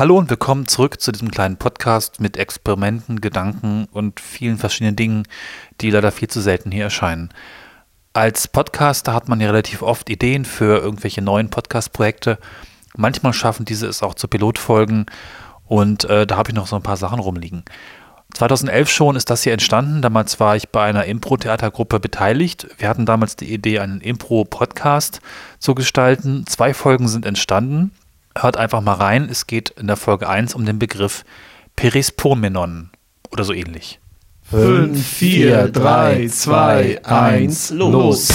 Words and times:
Hallo 0.00 0.16
und 0.16 0.30
willkommen 0.30 0.66
zurück 0.66 0.98
zu 0.98 1.12
diesem 1.12 1.30
kleinen 1.30 1.58
Podcast 1.58 2.22
mit 2.22 2.38
Experimenten, 2.38 3.20
Gedanken 3.20 3.86
und 3.92 4.18
vielen 4.18 4.56
verschiedenen 4.56 4.96
Dingen, 4.96 5.24
die 5.82 5.90
leider 5.90 6.10
viel 6.10 6.28
zu 6.28 6.40
selten 6.40 6.70
hier 6.70 6.84
erscheinen. 6.84 7.28
Als 8.14 8.48
Podcaster 8.48 9.12
hat 9.12 9.28
man 9.28 9.42
ja 9.42 9.48
relativ 9.48 9.82
oft 9.82 10.08
Ideen 10.08 10.46
für 10.46 10.78
irgendwelche 10.78 11.20
neuen 11.20 11.50
Podcast-Projekte. 11.50 12.38
Manchmal 12.96 13.34
schaffen 13.34 13.66
diese 13.66 13.88
es 13.88 14.02
auch 14.02 14.14
zu 14.14 14.26
Pilotfolgen 14.26 15.04
und 15.66 16.04
äh, 16.04 16.26
da 16.26 16.38
habe 16.38 16.48
ich 16.48 16.56
noch 16.56 16.66
so 16.66 16.76
ein 16.76 16.82
paar 16.82 16.96
Sachen 16.96 17.20
rumliegen. 17.20 17.62
2011 18.32 18.88
schon 18.88 19.16
ist 19.16 19.28
das 19.28 19.42
hier 19.42 19.52
entstanden. 19.52 20.00
Damals 20.00 20.40
war 20.40 20.56
ich 20.56 20.70
bei 20.70 20.84
einer 20.84 21.04
Impro-Theatergruppe 21.04 22.00
beteiligt. 22.00 22.68
Wir 22.78 22.88
hatten 22.88 23.04
damals 23.04 23.36
die 23.36 23.52
Idee, 23.52 23.80
einen 23.80 24.00
Impro-Podcast 24.00 25.20
zu 25.58 25.74
gestalten. 25.74 26.46
Zwei 26.46 26.72
Folgen 26.72 27.06
sind 27.06 27.26
entstanden. 27.26 27.90
Hört 28.38 28.56
einfach 28.56 28.80
mal 28.80 28.94
rein. 28.94 29.28
Es 29.28 29.46
geht 29.46 29.70
in 29.70 29.88
der 29.88 29.96
Folge 29.96 30.28
1 30.28 30.54
um 30.54 30.64
den 30.64 30.78
Begriff 30.78 31.24
Perispomenon 31.74 32.90
oder 33.32 33.44
so 33.44 33.52
ähnlich. 33.52 33.98
5, 34.50 35.06
4, 35.06 35.68
3, 35.68 36.28
2, 36.28 37.04
1, 37.04 37.70
los! 37.70 38.28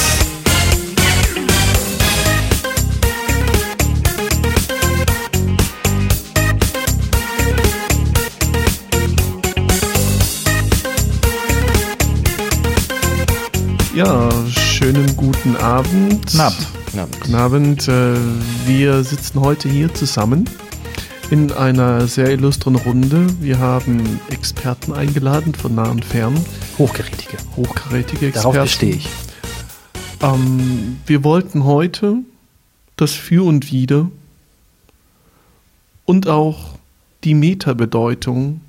Ja, 13.94 14.30
schönen 14.76 15.16
guten 15.16 15.56
Abend. 15.56 16.26
Guten 16.26 16.40
Abend. 16.42 16.68
Guten 17.22 17.36
Abend. 17.36 17.88
Äh, 17.88 18.16
Wir 18.66 19.06
sitzen 19.06 19.40
heute 19.40 19.70
hier 19.70 19.94
zusammen 19.94 20.50
in 21.32 21.54
einer 21.54 22.08
sehr 22.08 22.30
illustren 22.32 22.76
Runde. 22.76 23.26
Wir 23.40 23.58
haben 23.60 24.20
Experten 24.32 24.92
eingeladen 24.92 25.56
von 25.56 25.76
nah 25.76 25.90
und 25.90 26.04
fern, 26.04 26.36
Hochgerätige. 26.78 27.38
hochkarätige 27.56 28.32
Darauf 28.32 28.54
Experten. 28.54 28.64
bestehe 28.66 28.96
ich. 28.96 29.08
Ähm, 30.22 30.98
wir 31.06 31.24
wollten 31.24 31.64
heute 31.64 32.18
das 32.98 33.14
Für 33.14 33.46
und 33.46 33.72
Wider 33.72 34.12
und 36.04 36.28
auch 36.28 36.76
die 37.24 37.34
Metabedeutung 37.34 38.60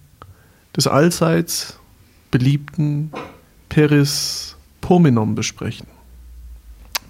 des 0.77 0.87
allseits 0.87 1.81
beliebten 2.31 3.11
Peris 3.69 4.55
Pomenon 4.81 5.35
besprechen. 5.35 5.96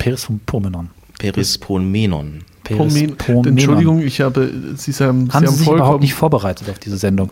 Perispomenon. 0.06 0.90
Perispomenon. 1.18 2.44
Pomen- 2.64 3.16
Perispomenon. 3.16 3.46
Entschuldigung, 3.46 4.00
ich 4.00 4.20
habe, 4.20 4.52
Sie, 4.76 4.92
haben, 4.92 5.32
Haben 5.32 5.46
Sie 5.46 5.52
Sie 5.52 5.58
sich 5.58 5.64
vollkommen, 5.66 5.78
überhaupt 5.78 6.02
nicht 6.02 6.14
vorbereitet 6.14 6.68
auf 6.70 6.78
diese 6.78 6.96
Sendung? 6.98 7.30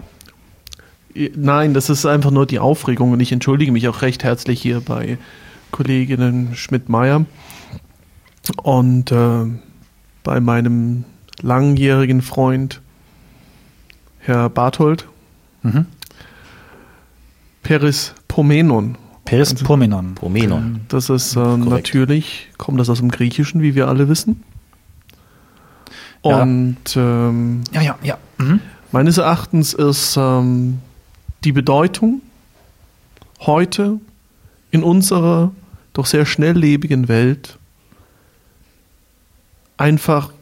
Nein, 1.36 1.74
das 1.74 1.90
ist 1.90 2.06
einfach 2.06 2.30
nur 2.32 2.46
die 2.46 2.58
Aufregung 2.58 3.12
und 3.12 3.20
ich 3.20 3.30
entschuldige 3.30 3.70
mich 3.70 3.86
auch 3.88 4.02
recht 4.02 4.24
herzlich 4.24 4.60
hier 4.60 4.80
bei 4.80 5.18
Kolleginnen 5.70 6.54
Schmidt-Meyer 6.56 7.24
und 8.62 9.12
äh, 9.12 9.44
bei 10.24 10.40
meinem 10.40 11.04
langjährigen 11.40 12.20
Freund 12.22 12.80
Herr 14.18 14.48
Barthold. 14.48 15.06
Mhm. 15.62 15.86
Peris 17.62 18.14
Pomenon. 18.28 18.96
Perispomenon. 19.24 20.14
Pomenon. 20.14 20.80
Das 20.88 21.08
ist 21.10 21.34
Korrekt. 21.34 21.66
natürlich, 21.66 22.48
kommt 22.58 22.78
das 22.78 22.88
aus 22.88 22.98
dem 22.98 23.10
Griechischen, 23.10 23.62
wie 23.62 23.74
wir 23.74 23.88
alle 23.88 24.08
wissen. 24.08 24.42
Ja. 26.24 26.42
Und 26.42 26.96
ähm, 26.96 27.62
Ja, 27.72 27.80
ja, 27.80 27.98
ja. 28.02 28.18
Mhm. 28.38 28.60
Meines 28.92 29.18
Erachtens 29.18 29.74
ist 29.74 30.16
ähm, 30.16 30.78
die 31.44 31.52
Bedeutung 31.52 32.22
heute 33.40 33.98
in 34.70 34.82
unserer 34.82 35.52
doch 35.92 36.06
sehr 36.06 36.26
schnelllebigen 36.26 37.08
Welt 37.08 37.58
einfach, 39.76 40.32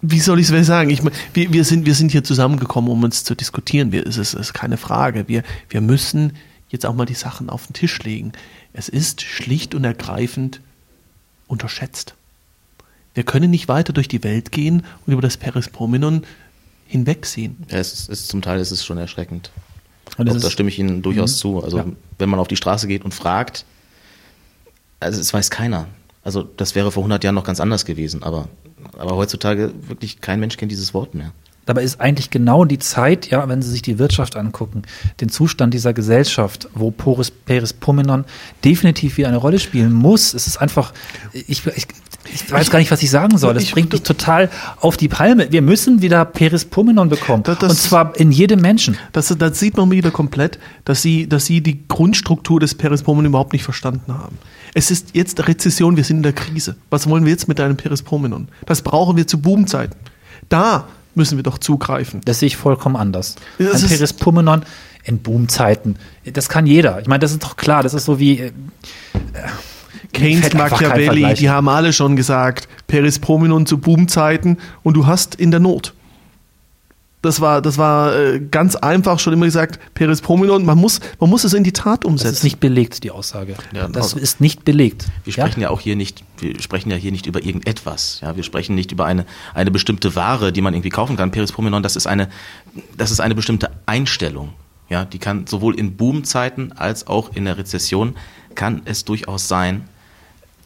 wie 0.00 0.20
soll 0.20 0.38
ich 0.40 0.48
es 0.50 0.66
sagen? 0.66 0.90
Ich, 0.90 1.02
mein, 1.02 1.12
wir, 1.34 1.52
wir, 1.52 1.64
sind, 1.64 1.86
wir 1.86 1.94
sind 1.94 2.12
hier 2.12 2.22
zusammengekommen, 2.24 2.90
um 2.90 3.02
uns 3.02 3.24
zu 3.24 3.34
diskutieren. 3.34 3.90
Wir, 3.92 4.06
es, 4.06 4.16
ist, 4.16 4.34
es 4.34 4.40
ist 4.48 4.52
keine 4.54 4.76
Frage. 4.76 5.26
Wir, 5.28 5.42
wir 5.68 5.80
müssen 5.80 6.34
jetzt 6.68 6.86
auch 6.86 6.94
mal 6.94 7.06
die 7.06 7.14
Sachen 7.14 7.50
auf 7.50 7.66
den 7.66 7.72
Tisch 7.72 7.98
legen. 8.02 8.32
Es 8.72 8.88
ist 8.88 9.22
schlicht 9.22 9.74
und 9.74 9.84
ergreifend 9.84 10.60
unterschätzt. 11.46 12.14
Wir 13.14 13.24
können 13.24 13.50
nicht 13.50 13.66
weiter 13.68 13.92
durch 13.92 14.06
die 14.08 14.22
Welt 14.22 14.52
gehen 14.52 14.84
und 15.06 15.12
über 15.12 15.22
das 15.22 15.36
Perispomenon 15.36 16.24
hinwegsehen. 16.86 17.56
Ja, 17.70 17.78
es 17.78 17.92
ist, 17.92 18.08
es, 18.08 18.26
zum 18.28 18.42
Teil 18.42 18.60
ist 18.60 18.70
es 18.70 18.84
schon 18.84 18.98
erschreckend. 18.98 19.50
Und 20.16 20.28
Doch, 20.28 20.34
es 20.36 20.42
da 20.42 20.48
ist, 20.48 20.52
stimme 20.52 20.68
ich 20.68 20.78
Ihnen 20.78 21.02
durchaus 21.02 21.32
Mhm. 21.32 21.38
zu. 21.38 21.64
Also 21.64 21.78
Ja. 21.78 21.86
wenn 22.18 22.28
man 22.28 22.38
auf 22.38 22.48
die 22.48 22.56
Straße 22.56 22.86
geht 22.86 23.04
und 23.04 23.12
fragt, 23.14 23.64
also 25.00 25.20
es 25.20 25.32
weiß 25.32 25.50
keiner. 25.50 25.86
Also 26.22 26.42
das 26.42 26.74
wäre 26.74 26.92
vor 26.92 27.02
100 27.02 27.24
Jahren 27.24 27.34
noch 27.34 27.44
ganz 27.44 27.60
anders 27.60 27.84
gewesen, 27.84 28.22
aber, 28.22 28.48
aber 28.96 29.16
heutzutage 29.16 29.72
wirklich 29.86 30.20
kein 30.20 30.40
Mensch 30.40 30.56
kennt 30.56 30.70
dieses 30.70 30.94
Wort 30.94 31.14
mehr. 31.14 31.32
Dabei 31.68 31.82
ist 31.82 32.00
eigentlich 32.00 32.30
genau 32.30 32.64
die 32.64 32.78
Zeit, 32.78 33.28
ja, 33.28 33.46
wenn 33.46 33.60
Sie 33.60 33.70
sich 33.70 33.82
die 33.82 33.98
Wirtschaft 33.98 34.36
angucken, 34.36 34.84
den 35.20 35.28
Zustand 35.28 35.74
dieser 35.74 35.92
Gesellschaft, 35.92 36.66
wo 36.72 36.90
Poris, 36.90 37.30
Perispomenon 37.30 38.24
definitiv 38.64 39.18
wieder 39.18 39.28
eine 39.28 39.36
Rolle 39.36 39.58
spielen 39.58 39.92
muss. 39.92 40.32
Es 40.32 40.46
ist 40.46 40.56
einfach, 40.56 40.94
ich, 41.34 41.66
ich, 41.66 41.86
ich 42.32 42.50
weiß 42.50 42.70
gar 42.70 42.78
nicht, 42.78 42.90
was 42.90 43.02
ich 43.02 43.10
sagen 43.10 43.38
soll. 43.38 43.54
Das 43.54 43.62
Ich- 43.64 43.72
bringt 43.72 43.92
mich 43.92 44.02
total 44.02 44.50
auf 44.80 44.96
die 44.96 45.08
Palme. 45.08 45.50
Wir 45.52 45.62
müssen 45.62 46.02
wieder 46.02 46.24
Perispomenon 46.24 47.08
bekommen. 47.08 47.42
Das- 47.42 47.58
das- 47.58 47.70
Und 47.72 47.78
zwar 47.78 48.16
in 48.16 48.30
jedem 48.32 48.60
Menschen. 48.60 48.96
Das, 49.12 49.34
das 49.38 49.58
sieht 49.58 49.76
man 49.76 49.90
wieder 49.90 50.10
komplett, 50.10 50.58
dass 50.84 51.02
sie, 51.02 51.28
dass 51.28 51.46
sie 51.46 51.60
die 51.62 51.86
Grundstruktur 51.88 52.60
des 52.60 52.74
Perispomenon 52.74 53.26
überhaupt 53.26 53.52
nicht 53.52 53.64
verstanden 53.64 54.12
haben. 54.14 54.38
Es 54.74 54.90
ist 54.90 55.08
jetzt 55.14 55.46
Rezession, 55.48 55.96
wir 55.96 56.04
sind 56.04 56.18
in 56.18 56.22
der 56.22 56.32
Krise. 56.34 56.76
Was 56.90 57.08
wollen 57.08 57.24
wir 57.24 57.32
jetzt 57.32 57.48
mit 57.48 57.58
einem 57.60 57.76
Perispomenon? 57.76 58.48
Das 58.66 58.82
brauchen 58.82 59.16
wir 59.16 59.26
zu 59.26 59.38
Boomzeiten. 59.40 59.96
Da 60.48 60.86
müssen 61.14 61.36
wir 61.36 61.42
doch 61.42 61.58
zugreifen. 61.58 62.20
Das 62.24 62.38
sehe 62.40 62.46
ich 62.48 62.56
vollkommen 62.56 62.94
anders. 62.96 63.34
Das 63.58 63.82
Ein 63.82 63.88
Perispomenon 63.88 64.62
in 65.04 65.18
Boomzeiten. 65.18 65.96
Das 66.32 66.48
kann 66.48 66.66
jeder. 66.66 67.00
Ich 67.00 67.06
meine, 67.08 67.20
das 67.20 67.32
ist 67.32 67.42
doch 67.42 67.56
klar. 67.56 67.82
Das 67.82 67.94
ist 67.94 68.04
so 68.04 68.18
wie. 68.20 68.38
äh, 68.40 68.52
Keynes, 70.12 70.52
Machiavelli, 70.54 71.34
die 71.34 71.50
haben 71.50 71.68
alle 71.68 71.92
schon 71.92 72.16
gesagt, 72.16 72.68
Perispomenon 72.86 73.66
zu 73.66 73.78
Boomzeiten 73.78 74.58
und 74.82 74.94
du 74.94 75.06
hast 75.06 75.34
in 75.34 75.50
der 75.50 75.60
Not. 75.60 75.94
Das 77.20 77.40
war, 77.40 77.60
das 77.60 77.78
war 77.78 78.16
äh, 78.16 78.38
ganz 78.38 78.76
einfach 78.76 79.18
schon 79.18 79.32
immer 79.32 79.44
gesagt, 79.46 79.80
Perispomenon, 79.94 80.64
man 80.64 80.78
muss, 80.78 81.00
man 81.18 81.28
muss 81.28 81.42
es 81.42 81.52
in 81.52 81.64
die 81.64 81.72
Tat 81.72 82.04
Das 82.04 82.10
umsetzen. 82.10 82.32
ist 82.32 82.44
nicht 82.44 82.60
belegt, 82.60 83.02
die 83.02 83.10
Aussage. 83.10 83.56
Ja, 83.74 83.88
das 83.88 84.14
also- 84.14 84.18
ist 84.20 84.40
nicht 84.40 84.64
belegt. 84.64 85.06
Wir 85.24 85.32
sprechen 85.32 85.60
ja? 85.60 85.70
auch 85.70 85.80
hier 85.80 85.96
nicht, 85.96 86.22
wir 86.38 86.60
sprechen 86.60 86.90
ja 86.90 86.96
hier 86.96 87.10
nicht 87.10 87.26
über 87.26 87.44
irgendetwas. 87.44 88.20
Ja, 88.22 88.36
wir 88.36 88.44
sprechen 88.44 88.76
nicht 88.76 88.92
über 88.92 89.04
eine, 89.04 89.26
eine 89.52 89.72
bestimmte 89.72 90.14
Ware, 90.14 90.52
die 90.52 90.60
man 90.60 90.74
irgendwie 90.74 90.90
kaufen 90.90 91.16
kann. 91.16 91.32
Perispomenon, 91.32 91.82
das 91.82 91.96
ist 91.96 92.06
eine, 92.06 92.28
das 92.96 93.10
ist 93.10 93.18
eine 93.18 93.34
bestimmte 93.34 93.70
Einstellung. 93.86 94.50
Ja, 94.88 95.04
die 95.04 95.18
kann 95.18 95.46
sowohl 95.48 95.74
in 95.74 95.96
Boomzeiten 95.96 96.70
als 96.72 97.08
auch 97.08 97.34
in 97.34 97.46
der 97.46 97.58
Rezession 97.58 98.14
kann 98.54 98.82
es 98.84 99.04
durchaus 99.04 99.48
sein, 99.48 99.88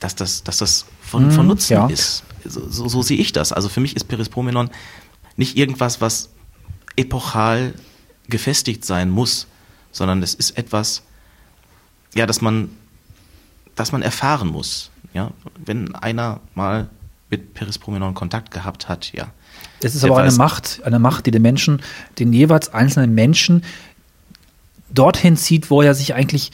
dass 0.03 0.15
das, 0.15 0.43
dass 0.43 0.59
das 0.59 0.87
von, 1.01 1.31
von 1.31 1.47
Nutzen 1.47 1.73
ja. 1.73 1.87
ist. 1.87 2.25
So, 2.45 2.69
so, 2.69 2.89
so 2.89 3.03
sehe 3.03 3.19
ich 3.19 3.33
das. 3.33 3.53
Also 3.53 3.69
für 3.69 3.81
mich 3.81 3.95
ist 3.95 4.05
Perispomenon 4.05 4.71
nicht 5.37 5.57
irgendwas, 5.57 6.01
was 6.01 6.31
epochal 6.97 7.75
gefestigt 8.29 8.85
sein 8.85 9.11
muss, 9.11 9.47
sondern 9.93 10.23
es 10.23 10.35
ist 10.35 10.57
etwas, 10.59 11.03
ja, 12.15 12.27
dass 12.27 12.41
man, 12.41 12.71
dass 13.77 13.93
man 13.93 14.03
erfahren 14.03 14.49
muss. 14.49 14.91
Ja, 15.15 15.31
wenn 15.65 15.95
einer 15.95 16.41
mal 16.55 16.89
mit 17.31 17.55
Perispomenon 17.55 18.15
Kontakt 18.15 18.51
gehabt 18.51 18.89
hat, 18.89 19.13
ja. 19.13 19.29
Es 19.83 19.95
ist 19.95 20.05
aber 20.05 20.19
eine 20.19 20.33
Macht, 20.33 20.81
eine 20.85 20.99
Macht, 20.99 21.27
die 21.27 21.31
den 21.31 21.43
Menschen, 21.43 21.83
den 22.19 22.33
jeweils 22.33 22.73
einzelnen 22.73 23.15
Menschen 23.15 23.65
dorthin 24.91 25.37
zieht, 25.37 25.71
wo 25.71 25.83
er 25.83 25.95
sich 25.95 26.15
eigentlich 26.15 26.53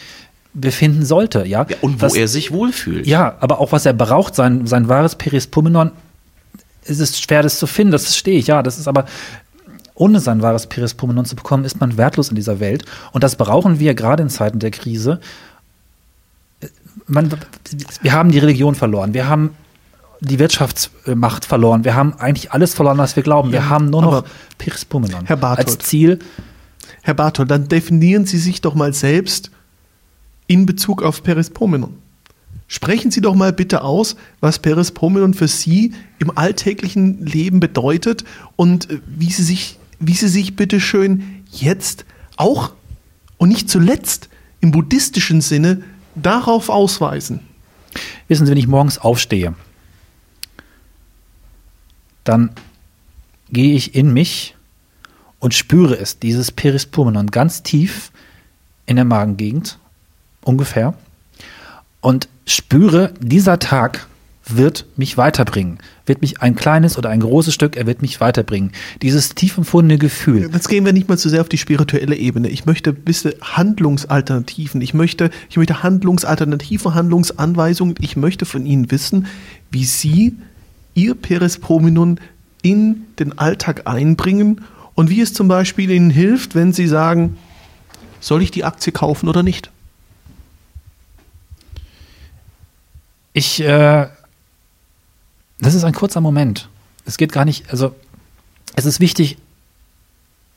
befinden 0.61 1.05
sollte, 1.05 1.45
ja. 1.47 1.67
ja 1.69 1.77
und 1.81 2.01
wo 2.01 2.07
Was- 2.07 2.15
er 2.17 2.29
sich 2.29 2.51
wohlfühlt. 2.53 3.07
Ja, 3.07 3.37
aber 3.41 3.61
auch 3.61 3.73
was 3.73 3.87
er 3.87 3.93
braucht, 3.93 4.35
sein, 4.35 4.67
sein 4.67 4.89
wahres 4.89 5.15
Perispomenon, 5.15 5.93
ist 6.85 7.01
es 7.01 7.21
schwer, 7.21 7.43
das 7.43 7.59
zu 7.59 7.67
finden, 7.67 7.93
das 7.93 8.05
verstehe 8.05 8.39
ich, 8.39 8.47
ja. 8.47 8.63
Das 8.63 8.79
ist 8.79 8.89
aber, 8.89 9.05
ohne 9.95 10.21
sein 10.21 10.43
wahres 10.43 10.67
Perispomenon 10.67 11.25
zu 11.25 11.37
bekommen, 11.37 11.65
ist 11.65 11.81
man 11.81 11.97
wertlos 11.97 12.29
in 12.31 12.37
dieser 12.37 12.61
Welt. 12.61 12.85
Und 13.13 13.25
das 13.25 13.37
brauchen 13.37 13.79
wir 13.79 13.95
gerade 13.95 14.23
in 14.23 14.31
Zeiten 14.31 14.59
der 14.59 14.71
Krise. 14.71 15.21
Man, 17.07 17.31
wir 18.03 18.13
haben 18.13 18.31
die 18.31 18.39
Religion 18.39 18.75
verloren, 18.75 19.15
wir 19.15 19.29
haben 19.29 19.55
die 20.21 20.39
Wirtschaftsmacht 20.39 21.45
verloren, 21.45 21.85
wir 21.85 21.95
haben 21.95 22.15
eigentlich 22.19 22.53
alles 22.53 22.75
verloren, 22.75 22.99
was 22.99 23.15
wir 23.17 23.23
glauben. 23.23 23.53
Wir 23.53 23.61
Ja, 23.61 23.69
haben 23.69 23.89
nur 23.91 24.03
noch 24.03 24.25
Perispomenon 24.59 25.25
Herr 25.27 25.37
Barthold. 25.37 25.69
als 25.69 25.79
Ziel. 25.79 26.19
Herr 27.03 27.15
Bartol, 27.15 27.47
dann 27.47 27.69
definieren 27.69 28.27
Sie 28.27 28.39
sich 28.39 28.61
doch 28.61 28.75
mal 28.75 28.93
selbst 28.93 29.51
in 30.49 30.67
Bezug 30.67 31.03
auf 31.03 31.23
Perispomenon. 31.23 31.95
Sprechen 32.67 33.11
Sie 33.11 33.21
doch 33.21 33.35
mal 33.35 33.53
bitte 33.53 33.83
aus, 33.83 34.17
was 34.41 34.59
Perispomenon 34.59 35.33
für 35.33 35.49
Sie 35.49 35.95
im 36.19 36.37
alltäglichen 36.37 37.25
Leben 37.25 37.61
bedeutet 37.61 38.25
und 38.57 38.91
äh, 38.91 39.01
wie 39.07 39.31
Sie 39.31 39.45
sich, 39.45 39.79
wie 40.01 40.15
Sie 40.15 40.29
sich 40.29 40.57
bitte 40.57 40.81
schön 40.81 41.45
jetzt 41.53 42.05
auch 42.37 42.73
und 43.37 43.49
nicht 43.49 43.71
zuletzt 43.71 44.29
im 44.61 44.73
buddhistischen 44.73 45.41
Sinne 45.41 45.83
darauf 46.15 46.69
ausweisen. 46.69 47.41
Wissen 48.27 48.45
Sie, 48.45 48.51
wenn 48.51 48.59
ich 48.59 48.67
morgens 48.67 48.99
aufstehe, 48.99 49.55
dann 52.25 52.51
gehe 53.51 53.75
ich 53.75 53.95
in 53.95 54.13
mich 54.13 54.57
und 55.39 55.55
spüre 55.55 55.99
es, 55.99 56.19
dieses 56.19 56.53
Perispulmenon, 56.53 57.29
ganz 57.29 57.63
tief 57.63 58.13
in 58.85 58.97
der 58.97 59.07
Magengegend, 59.07 59.79
ungefähr, 60.49 60.95
und 62.01 62.29
spüre, 62.47 63.13
dieser 63.21 63.59
Tag 63.59 64.07
wird 64.47 64.87
mich 64.97 65.19
weiterbringen, 65.19 65.79
wird 66.07 66.23
mich 66.23 66.41
ein 66.41 66.55
kleines 66.57 66.97
oder 66.97 67.11
ein 67.11 67.21
großes 67.21 67.53
Stück, 67.53 67.77
er 67.77 67.87
wird 67.87 68.01
mich 68.01 68.19
weiterbringen. 68.21 68.73
Dieses 69.03 69.35
tief 69.35 69.59
empfundene 69.59 69.99
Gefühl. 69.99 70.49
Jetzt 70.51 70.69
gehen 70.69 70.87
wir 70.87 70.95
nicht 70.95 71.07
mal 71.09 71.19
zu 71.19 71.29
sehr 71.29 71.43
auf 71.43 71.51
die 71.51 71.59
spirituelle 71.59 72.17
Ebene. 72.17 72.49
Ich 72.49 72.65
möchte 72.65 72.95
bisschen 72.95 73.35
Handlungsalternativen. 73.43 74.81
Ich 74.81 74.95
möchte, 74.95 75.31
ich 75.51 75.59
möchte 75.59 75.83
Handlungsalternativen, 75.83 76.95
Handlungsanweisungen. 76.95 77.97
Ich 78.01 78.17
möchte 78.17 78.47
von 78.47 78.65
Ihnen 78.65 78.91
wissen, 78.91 79.27
wie 79.71 79.85
Sie 79.85 80.35
Ihr 80.95 81.15
Perespomenon 81.15 82.19
in 82.63 83.03
den 83.19 83.39
Alltag 83.39 83.83
einbringen 83.87 84.63
und 84.95 85.11
wie 85.11 85.21
es 85.21 85.35
zum 85.35 85.47
Beispiel 85.49 85.91
Ihnen 85.91 86.11
hilft, 86.11 86.55
wenn 86.55 86.73
Sie 86.73 86.89
sagen, 86.89 87.37
soll 88.21 88.43
ich 88.43 88.51
die 88.51 88.65
Aktie 88.65 88.93
kaufen 88.93 89.29
oder 89.29 89.43
nicht? 89.43 89.71
Ich, 93.33 93.61
äh, 93.61 94.09
das 95.61 95.75
ist 95.75 95.85
ein 95.85 95.95
kurzer 95.95 96.21
Moment. 96.21 96.69
Es 97.05 97.17
geht 97.17 97.33
gar 97.33 97.45
nicht, 97.45 97.71
also 97.71 97.95
es 98.77 98.85
ist 98.85 99.01
wichtig, 99.01 99.39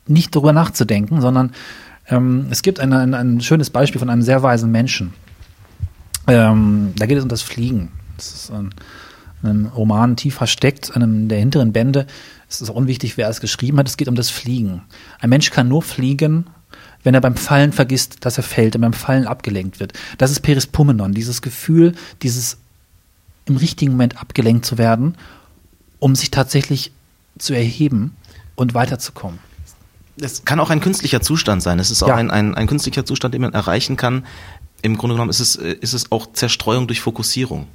nicht 0.06 0.34
darüber 0.34 0.52
nachzudenken, 0.52 1.20
sondern 1.20 1.52
ähm, 2.08 2.46
es 2.50 2.62
gibt 2.62 2.80
eine, 2.80 2.98
ein, 2.98 3.14
ein 3.14 3.40
schönes 3.40 3.70
Beispiel 3.70 3.98
von 3.98 4.10
einem 4.10 4.22
sehr 4.22 4.42
weisen 4.42 4.70
Menschen. 4.70 5.14
Ähm, 6.26 6.92
da 6.96 7.06
geht 7.06 7.18
es 7.18 7.22
um 7.22 7.28
das 7.28 7.42
Fliegen. 7.42 7.90
Das 8.16 8.32
ist 8.32 8.50
ein, 8.50 8.74
einem 9.42 9.66
Roman 9.66 10.16
tief 10.16 10.34
versteckt, 10.34 10.94
einem 10.94 11.28
der 11.28 11.38
hinteren 11.38 11.72
Bände. 11.72 12.06
Es 12.48 12.60
ist 12.60 12.70
auch 12.70 12.74
unwichtig, 12.74 13.16
wer 13.16 13.28
es 13.28 13.40
geschrieben 13.40 13.78
hat. 13.78 13.88
Es 13.88 13.96
geht 13.96 14.08
um 14.08 14.14
das 14.14 14.30
Fliegen. 14.30 14.82
Ein 15.20 15.30
Mensch 15.30 15.50
kann 15.50 15.68
nur 15.68 15.82
fliegen, 15.82 16.46
wenn 17.02 17.14
er 17.14 17.20
beim 17.20 17.36
Fallen 17.36 17.72
vergisst, 17.72 18.24
dass 18.24 18.36
er 18.36 18.44
fällt 18.44 18.76
und 18.76 18.82
beim 18.82 18.92
Fallen 18.92 19.26
abgelenkt 19.26 19.80
wird. 19.80 19.94
Das 20.18 20.30
ist 20.30 20.40
Perispomenon, 20.40 21.12
dieses 21.12 21.42
Gefühl, 21.42 21.94
dieses 22.22 22.58
im 23.46 23.56
richtigen 23.56 23.92
Moment 23.92 24.18
abgelenkt 24.20 24.64
zu 24.66 24.78
werden, 24.78 25.16
um 25.98 26.14
sich 26.14 26.30
tatsächlich 26.30 26.92
zu 27.38 27.54
erheben 27.54 28.16
und 28.54 28.74
weiterzukommen. 28.74 29.38
Es 30.20 30.44
kann 30.44 30.60
auch 30.60 30.70
ein 30.70 30.80
künstlicher 30.80 31.20
Zustand 31.20 31.62
sein. 31.62 31.78
Es 31.78 31.90
ist 31.90 32.02
auch 32.02 32.08
Ja. 32.08 32.16
ein, 32.16 32.30
ein, 32.30 32.54
ein 32.54 32.66
künstlicher 32.66 33.04
Zustand, 33.04 33.34
den 33.34 33.40
man 33.42 33.54
erreichen 33.54 33.96
kann. 33.96 34.26
Im 34.82 34.96
Grunde 34.98 35.14
genommen 35.14 35.30
ist 35.30 35.40
es, 35.40 35.56
äh, 35.56 35.72
ist 35.80 35.92
es 35.94 36.12
auch 36.12 36.32
Zerstreuung 36.32 36.86
durch 36.86 37.00
Fokussierung. 37.00 37.66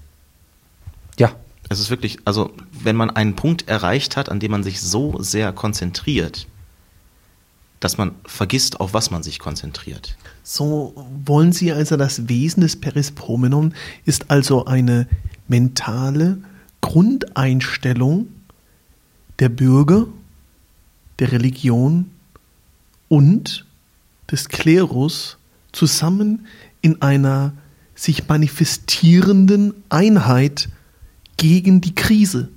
Ja, 1.19 1.31
Es 1.69 1.79
ist 1.79 1.89
wirklich, 1.89 2.19
also 2.23 2.53
wenn 2.71 2.95
man 2.95 3.09
einen 3.09 3.35
Punkt 3.35 3.67
erreicht 3.67 4.15
hat, 4.15 4.29
an 4.29 4.39
dem 4.39 4.51
man 4.51 4.63
sich 4.63 4.79
so 4.79 5.21
sehr 5.21 5.51
konzentriert, 5.51 6.47
dass 7.81 7.97
man 7.97 8.11
vergisst, 8.25 8.79
auf 8.79 8.93
was 8.93 9.11
man 9.11 9.21
sich 9.23 9.39
konzentriert. 9.39 10.15
So 10.43 10.93
wollen 11.25 11.51
Sie 11.51 11.71
also 11.73 11.97
das 11.97 12.29
Wesen 12.29 12.61
des 12.61 12.75
Perispomenon 12.77 13.73
ist 14.05 14.31
also 14.31 14.65
eine 14.65 15.07
mentale 15.47 16.39
Grundeinstellung 16.81 18.27
der 19.39 19.49
Bürger, 19.49 20.07
der 21.19 21.31
Religion 21.31 22.11
und 23.07 23.65
des 24.31 24.49
Klerus 24.49 25.37
zusammen 25.71 26.47
in 26.81 27.01
einer 27.01 27.53
sich 27.95 28.27
manifestierenden 28.27 29.73
Einheit 29.89 30.69
gegen 31.37 31.81
die 31.81 31.95
Krise. 31.95 32.49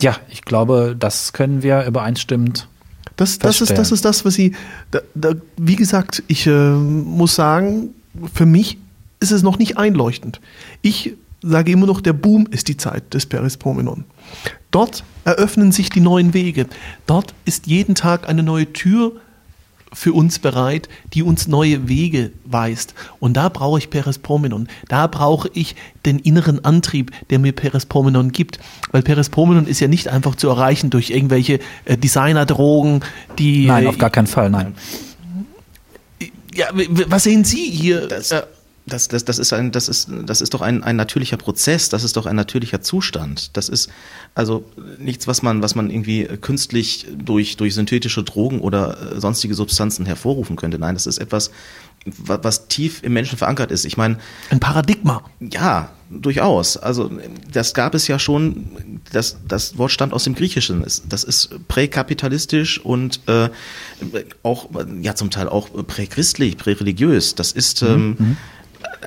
ja, 0.00 0.16
ich 0.28 0.42
glaube, 0.42 0.96
das 0.98 1.32
können 1.32 1.62
wir 1.62 1.84
übereinstimmend. 1.84 2.68
Das, 3.16 3.38
das, 3.38 3.60
ist, 3.60 3.70
das 3.72 3.92
ist 3.92 4.04
das, 4.04 4.24
was 4.24 4.34
sie. 4.34 4.54
Da, 4.90 5.00
da, 5.14 5.34
wie 5.56 5.76
gesagt, 5.76 6.22
ich 6.28 6.46
äh, 6.46 6.70
muss 6.70 7.34
sagen, 7.34 7.90
für 8.32 8.46
mich 8.46 8.78
ist 9.20 9.32
es 9.32 9.42
noch 9.42 9.58
nicht 9.58 9.76
einleuchtend. 9.76 10.40
Ich 10.80 11.14
sage 11.42 11.72
immer 11.72 11.86
noch, 11.86 12.00
der 12.00 12.12
Boom 12.12 12.46
ist 12.50 12.68
die 12.68 12.76
Zeit 12.76 13.12
des 13.14 13.26
Perispomenon. 13.26 14.04
Dort 14.70 15.04
eröffnen 15.24 15.72
sich 15.72 15.90
die 15.90 16.00
neuen 16.00 16.34
Wege. 16.34 16.66
Dort 17.06 17.34
ist 17.44 17.66
jeden 17.66 17.94
Tag 17.94 18.28
eine 18.28 18.42
neue 18.42 18.72
Tür 18.72 19.12
für 19.92 20.14
uns 20.14 20.38
bereit, 20.38 20.88
die 21.12 21.22
uns 21.22 21.48
neue 21.48 21.88
Wege 21.88 22.32
weist. 22.44 22.94
Und 23.20 23.36
da 23.36 23.50
brauche 23.50 23.78
ich 23.78 23.90
Perespomenon. 23.90 24.68
Da 24.88 25.06
brauche 25.06 25.50
ich 25.52 25.76
den 26.06 26.18
inneren 26.18 26.64
Antrieb, 26.64 27.10
der 27.28 27.38
mir 27.38 27.52
Perespomenon 27.52 28.32
gibt. 28.32 28.58
Weil 28.90 29.02
Perespomenon 29.02 29.66
ist 29.66 29.80
ja 29.80 29.88
nicht 29.88 30.08
einfach 30.08 30.34
zu 30.34 30.48
erreichen 30.48 30.88
durch 30.88 31.10
irgendwelche 31.10 31.58
äh, 31.84 31.98
Designerdrogen, 31.98 33.00
die. 33.38 33.66
Nein, 33.66 33.86
auf 33.86 33.98
gar 33.98 34.10
keinen 34.10 34.26
Fall, 34.26 34.48
nein. 34.48 34.74
Ja, 36.54 36.68
was 36.72 37.24
sehen 37.24 37.44
Sie 37.44 37.64
hier? 37.70 38.08
Das, 38.08 38.30
Äh, 38.30 38.42
das, 38.86 39.08
das, 39.08 39.24
das 39.24 39.38
ist 39.38 39.52
ein, 39.52 39.70
das 39.70 39.88
ist, 39.88 40.08
das 40.26 40.40
ist 40.40 40.54
doch 40.54 40.60
ein, 40.60 40.82
ein 40.82 40.96
natürlicher 40.96 41.36
Prozess, 41.36 41.88
das 41.88 42.02
ist 42.04 42.16
doch 42.16 42.26
ein 42.26 42.34
natürlicher 42.36 42.80
Zustand. 42.80 43.56
Das 43.56 43.68
ist 43.68 43.88
also 44.34 44.64
nichts, 44.98 45.26
was 45.26 45.42
man, 45.42 45.62
was 45.62 45.74
man 45.74 45.88
irgendwie 45.90 46.24
künstlich 46.24 47.06
durch, 47.16 47.56
durch 47.56 47.74
synthetische 47.74 48.22
Drogen 48.24 48.60
oder 48.60 49.12
äh, 49.16 49.20
sonstige 49.20 49.54
Substanzen 49.54 50.04
hervorrufen 50.06 50.56
könnte. 50.56 50.78
Nein, 50.78 50.94
das 50.94 51.06
ist 51.06 51.18
etwas, 51.18 51.50
wa- 52.06 52.40
was 52.42 52.66
tief 52.66 53.02
im 53.04 53.12
Menschen 53.12 53.38
verankert 53.38 53.70
ist. 53.70 53.84
Ich 53.84 53.96
meine, 53.96 54.18
ein 54.50 54.58
Paradigma. 54.58 55.22
ja, 55.38 55.90
durchaus. 56.10 56.76
Also 56.76 57.10
das 57.52 57.72
gab 57.74 57.94
es 57.94 58.06
ja 58.08 58.18
schon, 58.18 59.00
das, 59.12 59.38
das 59.48 59.78
Wort 59.78 59.92
stammt 59.92 60.12
aus 60.12 60.24
dem 60.24 60.34
Griechischen. 60.34 60.84
Das 61.08 61.24
ist 61.24 61.50
präkapitalistisch 61.68 62.78
und 62.84 63.20
äh, 63.28 63.48
auch, 64.42 64.68
ja 65.00 65.14
zum 65.14 65.30
Teil 65.30 65.48
auch 65.48 65.68
prächristlich, 65.86 66.56
präreligiös. 66.58 67.34
Das 67.34 67.52
ist, 67.52 67.80
ähm, 67.82 68.36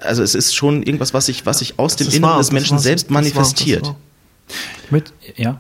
also 0.02 0.24
es 0.24 0.36
ist 0.36 0.56
schon 0.56 0.84
irgendwas, 0.84 1.14
was 1.14 1.26
sich, 1.28 1.46
was 1.46 1.60
sich 1.60 1.80
aus 1.80 1.96
dem 1.96 2.08
Das 2.08 2.16
Inneren 2.16 2.32
war- 2.34 2.38
des 2.40 2.52
Menschen 2.52 2.74
war- 2.74 2.80
selbst 2.80 3.06
das 3.08 3.14
war- 3.14 3.22
manifestiert. 3.22 3.82
das 3.82 3.90
war- 3.90 3.96
Mit, 4.92 5.14
ja. 5.36 5.60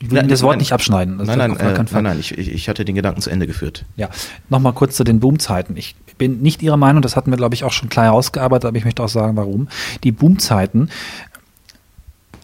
Ich 0.00 0.10
will 0.10 0.14
Nein, 0.14 0.26
Ihnen 0.26 0.30
das 0.30 0.42
Wort 0.42 0.52
nein. 0.52 0.58
nicht 0.60 0.72
abschneiden. 0.72 1.18
Das 1.18 1.26
Nein, 1.26 1.38
nein, 1.38 1.56
äh, 1.56 1.72
nein, 1.90 2.02
nein, 2.04 2.20
ich, 2.20 2.38
ich 2.38 2.68
hatte 2.68 2.84
den 2.84 2.94
Gedanken 2.94 3.20
zu 3.20 3.30
Ende 3.30 3.48
geführt. 3.48 3.84
Ja, 3.96 4.08
nochmal 4.48 4.72
kurz 4.72 4.94
zu 4.94 5.02
den 5.02 5.18
Boomzeiten. 5.18 5.76
Ich 5.76 5.96
bin 6.18 6.40
nicht 6.40 6.62
Ihrer 6.62 6.76
Meinung, 6.76 7.02
das 7.02 7.16
hatten 7.16 7.30
wir, 7.32 7.36
glaube 7.36 7.56
ich, 7.56 7.64
auch 7.64 7.72
schon 7.72 7.88
klar 7.88 8.04
herausgearbeitet, 8.06 8.66
aber 8.66 8.78
ich 8.78 8.84
möchte 8.84 9.02
auch 9.02 9.08
sagen, 9.08 9.36
warum. 9.36 9.68
Die 10.04 10.12
Boomzeiten 10.12 10.88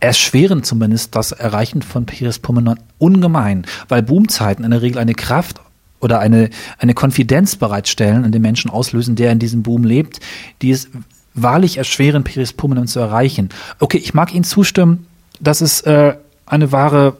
erschweren 0.00 0.62
zumindest 0.64 1.14
das 1.14 1.32
Erreichen 1.32 1.80
von 1.82 2.06
Perispomenon 2.06 2.78
ungemein, 2.98 3.64
weil 3.88 4.02
Boomzeiten 4.02 4.64
in 4.64 4.70
der 4.72 4.82
Regel 4.82 4.98
eine 4.98 5.14
Kraft 5.14 5.60
oder 6.04 6.20
eine, 6.20 6.50
eine 6.78 6.94
Konfidenz 6.94 7.56
bereitstellen 7.56 8.24
und 8.24 8.32
den 8.32 8.42
Menschen 8.42 8.70
auslösen, 8.70 9.16
der 9.16 9.32
in 9.32 9.38
diesem 9.38 9.62
Boom 9.62 9.84
lebt, 9.84 10.20
die 10.62 10.70
es 10.70 10.88
wahrlich 11.34 11.78
erschweren, 11.78 12.22
Perispomenon 12.22 12.86
zu 12.86 13.00
erreichen. 13.00 13.48
Okay, 13.80 13.98
ich 13.98 14.14
mag 14.14 14.32
Ihnen 14.32 14.44
zustimmen, 14.44 15.06
dass 15.40 15.60
es 15.60 15.80
äh, 15.80 16.14
eine 16.46 16.70
wahre 16.70 17.16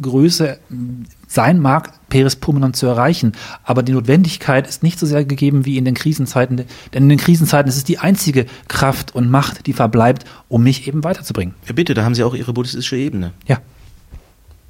Größe 0.00 0.58
sein 1.28 1.60
mag, 1.60 1.92
Perispomenon 2.08 2.74
zu 2.74 2.86
erreichen. 2.86 3.32
Aber 3.64 3.82
die 3.82 3.92
Notwendigkeit 3.92 4.66
ist 4.66 4.82
nicht 4.82 4.98
so 4.98 5.06
sehr 5.06 5.24
gegeben 5.24 5.64
wie 5.64 5.76
in 5.76 5.84
den 5.84 5.94
Krisenzeiten. 5.94 6.56
Denn 6.56 7.02
in 7.02 7.08
den 7.08 7.18
Krisenzeiten 7.18 7.68
ist 7.68 7.76
es 7.76 7.84
die 7.84 7.98
einzige 7.98 8.46
Kraft 8.68 9.14
und 9.14 9.30
Macht, 9.30 9.66
die 9.66 9.72
verbleibt, 9.72 10.24
um 10.48 10.62
mich 10.62 10.88
eben 10.88 11.04
weiterzubringen. 11.04 11.54
Ja, 11.66 11.72
bitte, 11.74 11.94
da 11.94 12.04
haben 12.04 12.14
Sie 12.14 12.24
auch 12.24 12.34
Ihre 12.34 12.52
buddhistische 12.52 12.96
Ebene. 12.96 13.32
Ja. 13.46 13.58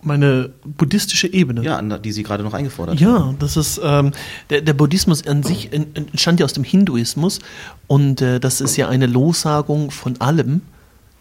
Meine 0.05 0.51
buddhistische 0.65 1.33
Ebene. 1.33 1.63
Ja, 1.63 1.81
die 1.81 2.13
Sie 2.13 2.23
gerade 2.23 2.43
noch 2.43 2.55
eingefordert 2.55 3.01
haben. 3.01 3.05
Ja, 3.05 3.35
das 3.39 3.57
ist 3.57 3.81
ähm, 3.83 4.13
der, 4.51 4.61
der 4.61 4.75
Buddhismus 4.75 5.27
an 5.27 5.43
sich 5.43 5.73
en- 5.73 5.97
entstand 5.97 6.41
ja 6.41 6.45
aus 6.45 6.53
dem 6.53 6.65
Hinduismus 6.65 7.41
und 7.87 8.21
äh, 8.21 8.39
das 8.39 8.61
ist 8.61 8.77
ja 8.77 8.89
eine 8.89 9.07
Lossagung 9.07 9.91
von 9.91 10.21
allem, 10.21 10.61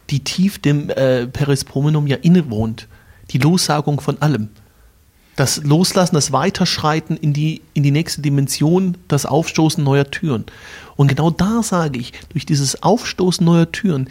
die 0.10 0.20
tief 0.20 0.60
dem 0.60 0.90
äh, 0.90 1.28
Perispomenum 1.28 2.08
ja 2.08 2.18
innewohnt. 2.18 2.88
Die 3.32 3.38
Lossagung 3.38 4.02
von 4.02 4.22
allem. 4.22 4.50
Das 5.36 5.63
Loslassen, 5.63 6.13
das 6.13 6.32
Weiterschreiten 6.32 7.18
in 7.18 7.34
die, 7.34 7.62
in 7.74 7.82
die 7.82 7.90
nächste 7.90 8.22
Dimension, 8.22 8.98
das 9.08 9.25
Aufstoßen 9.25 9.84
neuer 9.84 10.12
Türen. 10.12 10.44
Und 10.96 11.08
genau 11.08 11.32
da 11.32 11.63
sage 11.63 11.98
ich, 12.00 12.13
durch 12.30 12.46
dieses 12.46 12.84
Aufstoßen 12.84 13.44
neuer 13.44 13.72
Türen, 13.72 14.10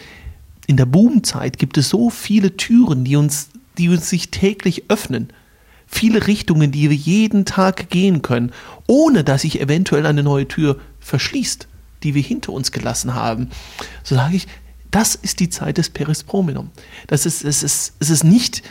in 0.67 0.77
der 0.77 0.87
Boomzeit 0.87 1.59
gibt 1.59 1.79
es 1.79 1.91
so 1.91 2.11
viele 2.11 2.57
Türen, 2.57 3.05
die 3.05 3.15
uns, 3.17 3.51
die 3.79 3.89
uns 3.89 4.09
sich 4.09 4.31
täglich 4.31 4.85
öffnen. 4.89 5.29
Viele 5.87 6.27
Richtungen, 6.27 6.73
die 6.73 6.89
wir 6.89 6.97
jeden 6.97 7.45
Tag 7.45 7.91
gehen 7.91 8.23
können, 8.23 8.53
ohne 8.87 9.25
dass 9.25 9.43
sich 9.43 9.61
eventuell 9.61 10.07
eine 10.07 10.23
neue 10.23 10.49
Tür 10.49 10.79
verschließt, 11.01 11.69
die 12.03 12.15
wir 12.15 12.23
hinter 12.23 12.53
uns 12.53 12.73
gelassen 12.73 13.15
haben. 13.15 13.51
So 14.03 14.15
sage 14.15 14.37
ich, 14.37 14.47
Das 14.93 15.15
ist 15.15 15.41
die 15.41 15.49
Zeit 15.49 15.79
des 15.79 15.89
Perispromenon. 15.91 16.71
Das 17.09 17.27
ist, 17.27 17.45
es, 17.45 17.63
ist, 17.63 17.95
es 17.99 18.11
ist 18.11 18.25
nicht, 18.25 18.63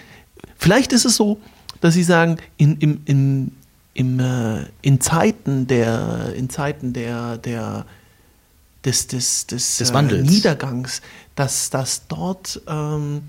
vielleicht 0.56 0.94
ist 0.94 1.04
es 1.04 1.16
so, 1.16 1.40
dass 1.82 1.96
Sie 1.96 2.04
sagen, 2.04 2.38
in, 2.58 2.78
im, 2.78 3.02
in, 3.06 3.52
im, 3.96 4.20
äh, 4.20 4.66
in 4.84 5.02
Zeiten 5.02 5.66
der, 5.66 6.34
in 6.38 6.50
Zeiten 6.50 6.94
der, 6.94 7.38
der, 7.38 7.88
des, 8.86 9.08
des, 9.08 9.48
des, 9.48 9.78
Des 9.78 9.90
äh. 9.90 10.22
Niedergangs, 10.22 11.02
dass, 11.36 11.72
dass 11.72 12.08
dort 12.08 12.62
ähm, 12.68 13.24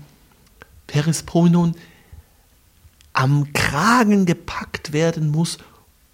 Perispromenon 0.93 1.73
am 3.13 3.51
Kragen 3.53 4.27
gepackt 4.27 4.93
werden 4.93 5.31
muss, 5.31 5.57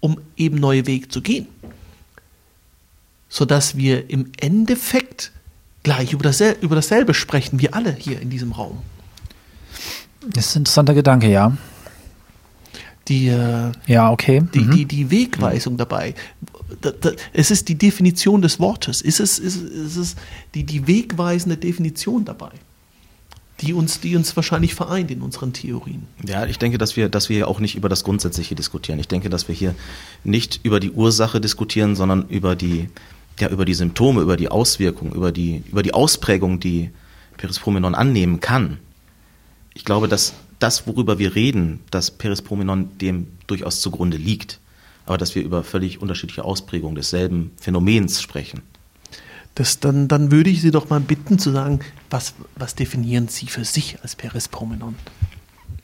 um 0.00 0.18
eben 0.38 0.56
neue 0.56 0.86
Wege 0.86 1.08
zu 1.08 1.20
gehen. 1.20 1.46
Sodass 3.28 3.76
wir 3.76 4.08
im 4.08 4.32
Endeffekt 4.40 5.32
gleich 5.82 6.14
über, 6.14 6.22
dassel 6.24 6.56
über 6.62 6.76
dasselbe 6.76 7.12
sprechen, 7.12 7.60
wir 7.60 7.74
alle 7.74 7.94
hier 7.94 8.20
in 8.20 8.30
diesem 8.30 8.52
Raum. 8.52 8.78
Das 10.26 10.46
ist 10.46 10.56
ein 10.56 10.60
interessanter 10.60 10.94
Gedanke, 10.94 11.30
ja. 11.30 11.56
Die, 13.08 13.28
äh, 13.28 13.72
Ja, 13.86 14.10
okay. 14.10 14.42
die, 14.54 14.60
Mhm. 14.60 14.70
die, 14.72 14.84
die 14.86 15.10
Wegweisung 15.10 15.76
dabei. 15.76 16.14
Da, 16.80 16.90
da, 16.90 17.10
es 17.34 17.50
ist 17.50 17.68
die 17.68 17.76
Definition 17.76 18.40
des 18.40 18.58
Wortes. 18.60 19.02
Es 19.02 19.20
ist, 19.20 19.38
ist, 19.38 19.56
ist 19.56 19.96
es 19.96 20.16
die, 20.54 20.64
die 20.64 20.86
wegweisende 20.86 21.56
Definition 21.58 22.24
dabei, 22.24 22.52
die 23.60 23.74
uns, 23.74 24.00
die 24.00 24.16
uns 24.16 24.34
wahrscheinlich 24.36 24.74
vereint 24.74 25.10
in 25.10 25.22
unseren 25.22 25.52
Theorien. 25.52 26.06
Ja, 26.26 26.46
ich 26.46 26.58
denke, 26.58 26.78
dass 26.78 26.96
wir, 26.96 27.08
dass 27.08 27.28
wir 27.28 27.36
hier 27.36 27.48
auch 27.48 27.60
nicht 27.60 27.76
über 27.76 27.88
das 27.88 28.04
Grundsätzliche 28.04 28.54
diskutieren. 28.54 28.98
Ich 28.98 29.08
denke, 29.08 29.28
dass 29.28 29.48
wir 29.48 29.54
hier 29.54 29.74
nicht 30.24 30.60
über 30.62 30.80
die 30.80 30.90
Ursache 30.90 31.40
diskutieren, 31.40 31.96
sondern 31.96 32.28
über 32.28 32.56
die, 32.56 32.88
ja, 33.38 33.48
über 33.48 33.64
die 33.64 33.74
Symptome, 33.74 34.22
über 34.22 34.36
die 34.36 34.48
Auswirkungen, 34.48 35.12
über 35.12 35.32
die, 35.32 35.62
über 35.70 35.82
die 35.82 35.94
Ausprägung, 35.94 36.60
die 36.60 36.90
Perispromenon 37.36 37.94
annehmen 37.94 38.40
kann. 38.40 38.78
Ich 39.74 39.84
glaube, 39.84 40.08
dass 40.08 40.34
das, 40.58 40.86
worüber 40.86 41.18
wir 41.18 41.34
reden, 41.34 41.80
dass 41.90 42.10
Perispromenon 42.10 42.98
dem 42.98 43.28
durchaus 43.46 43.80
zugrunde 43.80 44.16
liegt, 44.16 44.60
aber 45.06 45.18
dass 45.18 45.34
wir 45.34 45.42
über 45.42 45.64
völlig 45.64 46.00
unterschiedliche 46.00 46.44
Ausprägungen 46.44 46.94
desselben 46.94 47.52
Phänomens 47.58 48.20
sprechen. 48.20 48.62
Das, 49.60 49.78
dann, 49.78 50.08
dann 50.08 50.30
würde 50.30 50.48
ich 50.48 50.62
Sie 50.62 50.70
doch 50.70 50.88
mal 50.88 51.00
bitten 51.00 51.38
zu 51.38 51.50
sagen, 51.50 51.80
was, 52.08 52.32
was 52.56 52.74
definieren 52.76 53.28
Sie 53.28 53.46
für 53.46 53.66
sich 53.66 53.98
als 54.00 54.16
Perispromenon? 54.16 54.94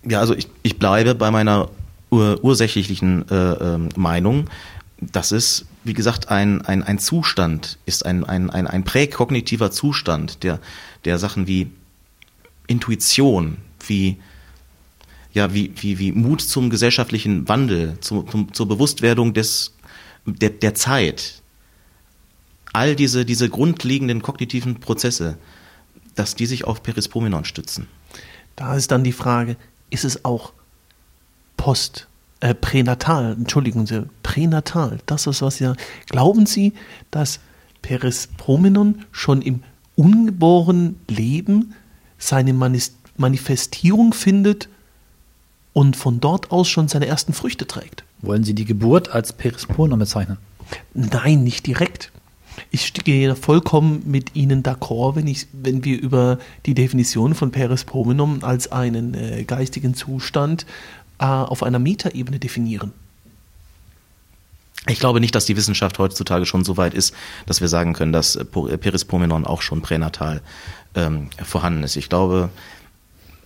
Ja, 0.02 0.20
also 0.20 0.34
ich, 0.34 0.48
ich 0.62 0.78
bleibe 0.78 1.14
bei 1.14 1.30
meiner 1.30 1.68
ur 2.08 2.42
ursächlichen 2.42 3.28
äh, 3.28 3.34
ähm, 3.34 3.90
Meinung, 3.94 4.48
dass 4.98 5.30
es, 5.30 5.66
wie 5.84 5.92
gesagt, 5.92 6.30
ein, 6.30 6.62
ein, 6.62 6.82
ein 6.84 6.98
Zustand 6.98 7.76
ist, 7.84 8.06
ein, 8.06 8.24
ein, 8.24 8.48
ein, 8.48 8.66
ein 8.66 8.82
präkognitiver 8.82 9.70
Zustand, 9.70 10.42
der, 10.42 10.58
der 11.04 11.18
Sachen 11.18 11.46
wie 11.46 11.70
Intuition, 12.68 13.58
wie, 13.86 14.16
ja, 15.34 15.52
wie, 15.52 15.74
wie, 15.76 15.98
wie 15.98 16.12
Mut 16.12 16.40
zum 16.40 16.70
gesellschaftlichen 16.70 17.46
Wandel, 17.46 17.98
zum, 18.00 18.26
zum, 18.26 18.54
zur 18.54 18.68
Bewusstwerdung 18.68 19.34
des, 19.34 19.74
der, 20.24 20.48
der 20.48 20.74
Zeit, 20.74 21.42
all 22.76 22.94
diese, 22.94 23.24
diese 23.24 23.48
grundlegenden 23.48 24.20
kognitiven 24.20 24.80
Prozesse, 24.80 25.38
dass 26.14 26.34
die 26.34 26.44
sich 26.44 26.64
auf 26.64 26.82
Perispromenon 26.82 27.46
stützen. 27.46 27.88
Da 28.54 28.76
ist 28.76 28.90
dann 28.90 29.02
die 29.02 29.12
Frage, 29.12 29.56
ist 29.88 30.04
es 30.04 30.26
auch 30.26 30.52
post, 31.56 32.06
äh, 32.40 32.54
pränatal, 32.54 33.32
entschuldigen 33.32 33.86
Sie, 33.86 34.06
pränatal, 34.22 34.98
das 35.06 35.26
ist 35.26 35.40
was 35.40 35.58
ja, 35.58 35.74
glauben 36.08 36.44
Sie, 36.44 36.74
dass 37.10 37.40
Perispromenon 37.80 39.06
schon 39.10 39.40
im 39.40 39.62
ungeborenen 39.94 41.00
Leben 41.08 41.74
seine 42.18 42.52
Manis 42.52 42.94
Manifestierung 43.16 44.12
findet 44.12 44.68
und 45.72 45.96
von 45.96 46.20
dort 46.20 46.50
aus 46.50 46.68
schon 46.68 46.88
seine 46.88 47.06
ersten 47.06 47.32
Früchte 47.32 47.66
trägt? 47.66 48.04
Wollen 48.20 48.44
Sie 48.44 48.54
die 48.54 48.66
Geburt 48.66 49.08
als 49.08 49.32
Perispromenon 49.32 49.98
bezeichnen? 49.98 50.36
Nein, 50.92 51.42
nicht 51.42 51.66
direkt. 51.66 52.12
Ich 52.70 52.92
gehe 52.92 53.36
vollkommen 53.36 54.02
mit 54.06 54.34
Ihnen 54.34 54.62
d'accord, 54.62 55.14
wenn, 55.16 55.34
wenn 55.52 55.84
wir 55.84 56.00
über 56.00 56.38
die 56.64 56.74
Definition 56.74 57.34
von 57.34 57.50
Perispromenon 57.50 58.42
als 58.42 58.72
einen 58.72 59.14
äh, 59.14 59.44
geistigen 59.44 59.94
Zustand 59.94 60.66
äh, 61.18 61.24
auf 61.24 61.62
einer 61.62 61.78
Metaebene 61.78 62.38
definieren. 62.38 62.92
Ich 64.88 65.00
glaube 65.00 65.20
nicht, 65.20 65.34
dass 65.34 65.46
die 65.46 65.56
Wissenschaft 65.56 65.98
heutzutage 65.98 66.46
schon 66.46 66.64
so 66.64 66.76
weit 66.76 66.94
ist, 66.94 67.12
dass 67.46 67.60
wir 67.60 67.68
sagen 67.68 67.92
können, 67.92 68.12
dass 68.12 68.36
äh, 68.36 68.44
Po- 68.44 68.68
äh, 68.68 68.78
Perispromenon 68.78 69.44
auch 69.44 69.60
schon 69.60 69.82
pränatal 69.82 70.40
ähm, 70.94 71.28
vorhanden 71.44 71.82
ist. 71.82 71.96
Ich 71.96 72.08
glaube 72.08 72.50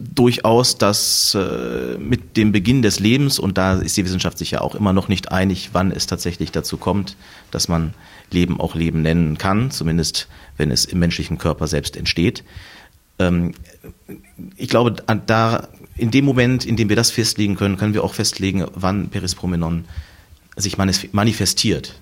durchaus, 0.00 0.78
dass 0.78 1.34
äh, 1.34 1.98
mit 1.98 2.36
dem 2.36 2.52
Beginn 2.52 2.82
des 2.82 3.00
Lebens, 3.00 3.38
und 3.38 3.58
da 3.58 3.74
ist 3.74 3.96
die 3.96 4.04
Wissenschaft 4.04 4.38
sich 4.38 4.52
ja 4.52 4.60
auch 4.60 4.74
immer 4.74 4.92
noch 4.92 5.08
nicht 5.08 5.30
einig, 5.30 5.70
wann 5.72 5.92
es 5.92 6.06
tatsächlich 6.06 6.50
dazu 6.50 6.76
kommt, 6.76 7.16
dass 7.50 7.68
man 7.68 7.94
Leben 8.30 8.60
auch 8.60 8.74
Leben 8.74 9.02
nennen 9.02 9.38
kann, 9.38 9.70
zumindest 9.70 10.28
wenn 10.56 10.70
es 10.70 10.84
im 10.84 10.98
menschlichen 10.98 11.38
Körper 11.38 11.66
selbst 11.66 11.96
entsteht. 11.96 12.44
Ähm, 13.18 13.52
ich 14.56 14.68
glaube, 14.68 14.96
da 15.26 15.68
in 15.96 16.10
dem 16.10 16.24
Moment, 16.24 16.64
in 16.64 16.76
dem 16.76 16.88
wir 16.88 16.96
das 16.96 17.10
festlegen 17.10 17.56
können, 17.56 17.76
können 17.76 17.94
wir 17.94 18.02
auch 18.02 18.14
festlegen, 18.14 18.66
wann 18.74 19.10
Perispromenon 19.10 19.84
sich 20.56 20.78
manifestiert. 20.78 22.00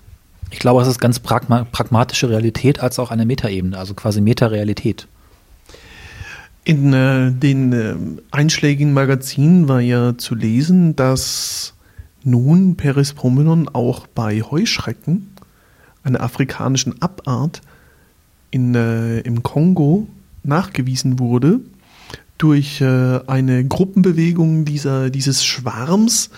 Ich 0.51 0.59
glaube, 0.59 0.81
es 0.81 0.87
ist 0.87 0.99
ganz 0.99 1.19
pragma 1.19 1.65
pragmatische 1.65 2.29
Realität 2.29 2.79
als 2.79 2.97
auch 2.97 3.11
eine 3.11 3.25
Metaebene, 3.25 3.77
also 3.77 3.93
quasi 3.93 4.21
Metarealität. 4.21 5.07
In 6.69 6.93
äh, 6.93 7.31
den 7.31 7.73
äh, 7.73 7.95
einschlägigen 8.29 8.93
Magazinen 8.93 9.67
war 9.67 9.81
ja 9.81 10.19
zu 10.19 10.35
lesen, 10.35 10.95
dass 10.95 11.73
nun 12.23 12.75
Perispromenon 12.75 13.67
auch 13.69 14.05
bei 14.05 14.43
Heuschrecken, 14.43 15.33
einer 16.03 16.21
afrikanischen 16.21 17.01
Abart 17.01 17.63
in, 18.51 18.75
äh, 18.75 19.21
im 19.21 19.41
Kongo, 19.41 20.05
nachgewiesen 20.43 21.17
wurde 21.17 21.59
durch 22.37 22.81
äh, 22.81 23.19
eine 23.25 23.65
Gruppenbewegung 23.65 24.63
dieser, 24.63 25.09
dieses 25.09 25.43
Schwarms. 25.43 26.29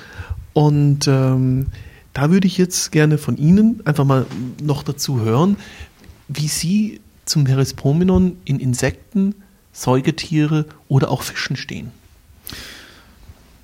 Und 0.53 1.09
ähm, 1.09 1.65
da 2.13 2.31
würde 2.31 2.47
ich 2.47 2.57
jetzt 2.57 2.93
gerne 2.93 3.17
von 3.17 3.35
Ihnen 3.35 3.81
einfach 3.83 4.05
mal 4.05 4.25
noch 4.63 4.83
dazu 4.83 5.19
hören, 5.19 5.57
wie 6.29 6.47
Sie 6.47 7.01
zum 7.25 7.43
Perispromenon 7.43 8.37
in 8.45 8.61
Insekten, 8.61 9.35
Säugetiere 9.73 10.65
oder 10.87 11.09
auch 11.09 11.21
Fischen 11.21 11.55
stehen. 11.55 11.91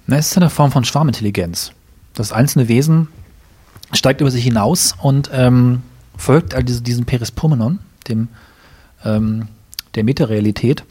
Na, 0.05 0.17
es 0.17 0.31
ist 0.31 0.37
eine 0.37 0.49
Form 0.49 0.71
von 0.71 0.85
Schwarmintelligenz. 0.85 1.73
Das 2.13 2.31
einzelne 2.31 2.67
Wesen 2.67 3.09
steigt 3.93 4.21
über 4.21 4.31
sich 4.31 4.43
hinaus 4.43 4.95
und 5.01 5.29
ähm, 5.33 5.81
folgt 6.15 6.55
all 6.55 6.63
diese, 6.63 6.81
diesem 6.81 7.05
Perispromenon, 7.05 7.79
dem, 8.07 8.29
ähm, 9.03 9.47
der 9.95 10.03
Metarealität. 10.03 10.83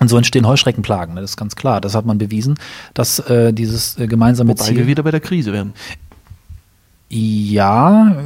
Und 0.00 0.08
so 0.08 0.16
entstehen 0.16 0.46
Heuschreckenplagen, 0.46 1.14
das 1.16 1.30
ist 1.30 1.36
ganz 1.36 1.54
klar. 1.54 1.80
Das 1.80 1.94
hat 1.94 2.04
man 2.04 2.18
bewiesen, 2.18 2.58
dass 2.94 3.20
äh, 3.20 3.52
dieses 3.52 3.96
äh, 3.98 4.06
gemeinsame 4.06 4.50
Wobei 4.50 4.64
Ziel. 4.64 4.76
wir 4.78 4.86
wieder 4.86 5.02
bei 5.02 5.12
der 5.12 5.20
Krise 5.20 5.52
wären. 5.52 5.72
Ja, 7.08 8.16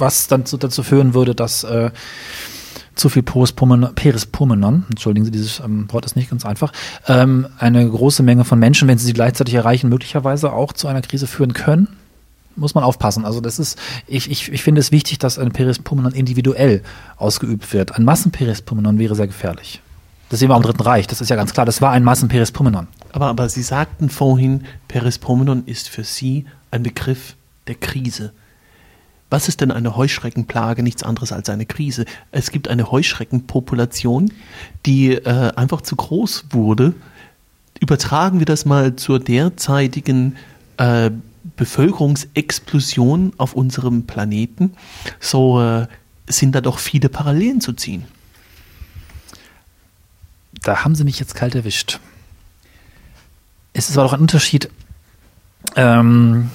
was 0.00 0.26
dann 0.26 0.44
zu, 0.46 0.56
dazu 0.56 0.82
führen 0.82 1.14
würde, 1.14 1.34
dass 1.34 1.64
äh, 1.64 1.90
zu 2.94 3.08
viel 3.08 3.22
Perispromenon, 3.22 4.84
entschuldigen 4.90 5.24
Sie, 5.24 5.30
dieses 5.30 5.60
ähm, 5.60 5.86
Wort 5.92 6.04
ist 6.06 6.16
nicht 6.16 6.30
ganz 6.30 6.44
einfach, 6.44 6.72
ähm, 7.08 7.46
eine 7.58 7.88
große 7.88 8.22
Menge 8.22 8.44
von 8.44 8.58
Menschen, 8.58 8.88
wenn 8.88 8.98
sie 8.98 9.06
sie 9.06 9.12
gleichzeitig 9.12 9.54
erreichen, 9.54 9.88
möglicherweise 9.88 10.52
auch 10.52 10.72
zu 10.72 10.88
einer 10.88 11.02
Krise 11.02 11.26
führen 11.26 11.52
können. 11.52 11.88
Muss 12.56 12.74
man 12.74 12.84
aufpassen. 12.84 13.24
Also 13.24 13.40
das 13.40 13.58
ist, 13.58 13.78
ich, 14.06 14.30
ich, 14.30 14.52
ich 14.52 14.62
finde 14.62 14.80
es 14.80 14.92
wichtig, 14.92 15.18
dass 15.18 15.38
ein 15.38 15.52
Perispromenon 15.52 16.12
individuell 16.12 16.82
ausgeübt 17.16 17.72
wird. 17.72 17.96
Ein 17.96 18.04
Massenperispromenon 18.04 18.98
wäre 18.98 19.14
sehr 19.14 19.28
gefährlich. 19.28 19.80
Das 20.28 20.40
sehen 20.40 20.48
wir 20.48 20.54
am 20.54 20.62
Dritten 20.62 20.82
Reich, 20.82 21.06
das 21.06 21.20
ist 21.20 21.28
ja 21.28 21.36
ganz 21.36 21.52
klar. 21.52 21.66
Das 21.66 21.80
war 21.80 21.90
ein 21.90 22.04
Massenperispromenon. 22.04 22.86
Aber, 23.12 23.26
aber 23.26 23.48
Sie 23.48 23.62
sagten 23.62 24.10
vorhin, 24.10 24.64
Perispromenon 24.88 25.64
ist 25.66 25.88
für 25.88 26.04
Sie 26.04 26.44
ein 26.70 26.82
Begriff 26.82 27.34
der 27.66 27.76
Krise. 27.76 28.32
Was 29.30 29.48
ist 29.48 29.60
denn 29.60 29.70
eine 29.70 29.96
Heuschreckenplage? 29.96 30.82
Nichts 30.82 31.04
anderes 31.04 31.32
als 31.32 31.48
eine 31.48 31.64
Krise. 31.64 32.04
Es 32.32 32.50
gibt 32.50 32.68
eine 32.68 32.90
Heuschreckenpopulation, 32.90 34.32
die 34.84 35.12
äh, 35.12 35.52
einfach 35.54 35.80
zu 35.82 35.96
groß 35.96 36.46
wurde. 36.50 36.94
Übertragen 37.78 38.40
wir 38.40 38.46
das 38.46 38.64
mal 38.64 38.96
zur 38.96 39.20
derzeitigen 39.20 40.36
äh, 40.76 41.10
Bevölkerungsexplosion 41.56 43.32
auf 43.38 43.54
unserem 43.54 44.06
Planeten, 44.06 44.74
so 45.20 45.62
äh, 45.62 45.86
sind 46.28 46.54
da 46.54 46.60
doch 46.60 46.78
viele 46.78 47.08
Parallelen 47.08 47.60
zu 47.60 47.72
ziehen. 47.72 48.04
da 50.62 50.84
haben 50.84 50.94
sie 50.94 51.04
mich 51.04 51.18
jetzt 51.18 51.34
kalt 51.34 51.54
erwischt. 51.54 52.00
Es 53.72 53.88
ist 53.88 53.96
aber 53.96 54.08
doch 54.08 54.12
ein 54.14 54.20
Unterschied. 54.20 54.68
Ähm, 55.76 56.50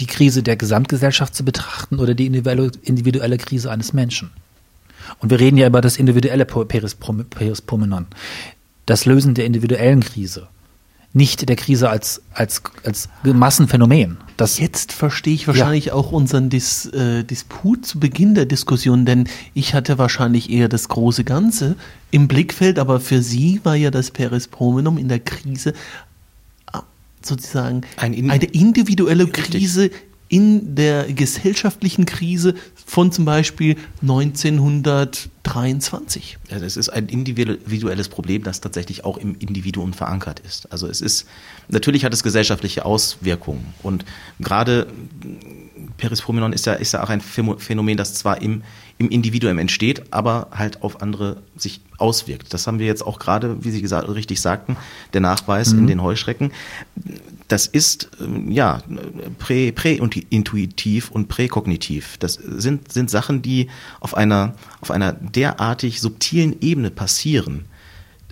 die 0.00 0.06
Krise 0.06 0.42
der 0.42 0.56
Gesamtgesellschaft 0.56 1.34
zu 1.34 1.44
betrachten 1.44 1.98
oder 1.98 2.14
die 2.14 2.26
individuelle, 2.26 3.38
Krise 3.38 3.70
eines 3.70 3.92
Menschen. 3.92 4.30
Und 5.18 5.30
wir 5.30 5.40
reden 5.40 5.56
ja 5.56 5.66
über 5.66 5.80
das 5.80 5.96
individuelle 5.96 6.44
Perispomenon, 6.44 8.06
das 8.86 9.04
Lösen 9.04 9.34
der 9.34 9.46
individuellen 9.46 10.00
Krise, 10.00 10.48
nicht 11.12 11.48
der 11.48 11.56
Krise 11.56 11.90
als, 11.90 12.22
als, 12.32 12.62
als 12.84 13.08
Massenphänomen. 13.22 14.18
Das 14.36 14.58
Jetzt 14.58 14.92
verstehe 14.92 15.34
ich 15.34 15.46
wahrscheinlich 15.46 15.86
ja. 15.86 15.92
auch 15.92 16.10
unseren 16.10 16.48
Dis, 16.48 16.86
äh, 16.86 17.22
Disput 17.22 17.84
zu 17.84 18.00
Beginn 18.00 18.34
der 18.34 18.46
Diskussion, 18.46 19.04
denn 19.04 19.28
ich 19.52 19.74
hatte 19.74 19.98
wahrscheinlich 19.98 20.50
eher 20.50 20.68
das 20.68 20.88
große 20.88 21.24
Ganze 21.24 21.76
im 22.10 22.28
Blickfeld, 22.28 22.78
aber 22.78 22.98
für 22.98 23.22
Sie 23.22 23.60
war 23.62 23.76
ja 23.76 23.90
das 23.90 24.10
Perispomenum 24.10 24.96
in 24.96 25.08
der 25.08 25.20
Krise 25.20 25.74
sozusagen 27.26 27.80
Ein 27.96 28.30
eine 28.30 28.44
individuelle 28.44 29.26
Krise 29.26 29.90
in 30.32 30.74
der 30.74 31.12
gesellschaftlichen 31.12 32.06
Krise 32.06 32.54
von 32.86 33.12
zum 33.12 33.26
Beispiel 33.26 33.76
1923. 34.00 36.38
Ja, 36.50 36.58
das 36.58 36.78
ist 36.78 36.88
ein 36.88 37.08
individuelles 37.08 38.08
Problem, 38.08 38.42
das 38.42 38.62
tatsächlich 38.62 39.04
auch 39.04 39.18
im 39.18 39.36
Individuum 39.38 39.92
verankert 39.92 40.40
ist. 40.40 40.72
Also 40.72 40.86
es 40.86 41.02
ist, 41.02 41.26
natürlich 41.68 42.06
hat 42.06 42.14
es 42.14 42.22
gesellschaftliche 42.22 42.86
Auswirkungen 42.86 43.74
und 43.82 44.06
gerade 44.40 44.86
Perispromenon 45.98 46.54
ist 46.54 46.64
ja, 46.64 46.72
ist 46.72 46.92
ja 46.92 47.04
auch 47.04 47.10
ein 47.10 47.20
Phänomen, 47.20 47.98
das 47.98 48.14
zwar 48.14 48.40
im, 48.40 48.62
im 49.02 49.10
Individuum 49.10 49.58
entsteht, 49.58 50.04
aber 50.12 50.48
halt 50.52 50.82
auf 50.82 51.02
andere 51.02 51.42
sich 51.56 51.80
auswirkt. 51.98 52.54
Das 52.54 52.66
haben 52.66 52.78
wir 52.78 52.86
jetzt 52.86 53.04
auch 53.04 53.18
gerade, 53.18 53.64
wie 53.64 53.70
Sie 53.70 53.82
gesagt, 53.82 54.08
richtig 54.08 54.40
sagten, 54.40 54.76
der 55.12 55.20
Nachweis 55.20 55.72
mhm. 55.72 55.80
in 55.80 55.86
den 55.88 56.02
Heuschrecken. 56.02 56.52
Das 57.48 57.66
ist 57.66 58.10
ähm, 58.20 58.50
ja 58.50 58.82
prä, 59.38 59.72
präintuitiv 59.72 61.10
und 61.10 61.28
präkognitiv. 61.28 62.16
Das 62.18 62.34
sind, 62.34 62.92
sind 62.92 63.10
Sachen, 63.10 63.42
die 63.42 63.68
auf 64.00 64.16
einer, 64.16 64.54
auf 64.80 64.90
einer 64.90 65.12
derartig 65.12 66.00
subtilen 66.00 66.56
Ebene 66.60 66.90
passieren, 66.90 67.66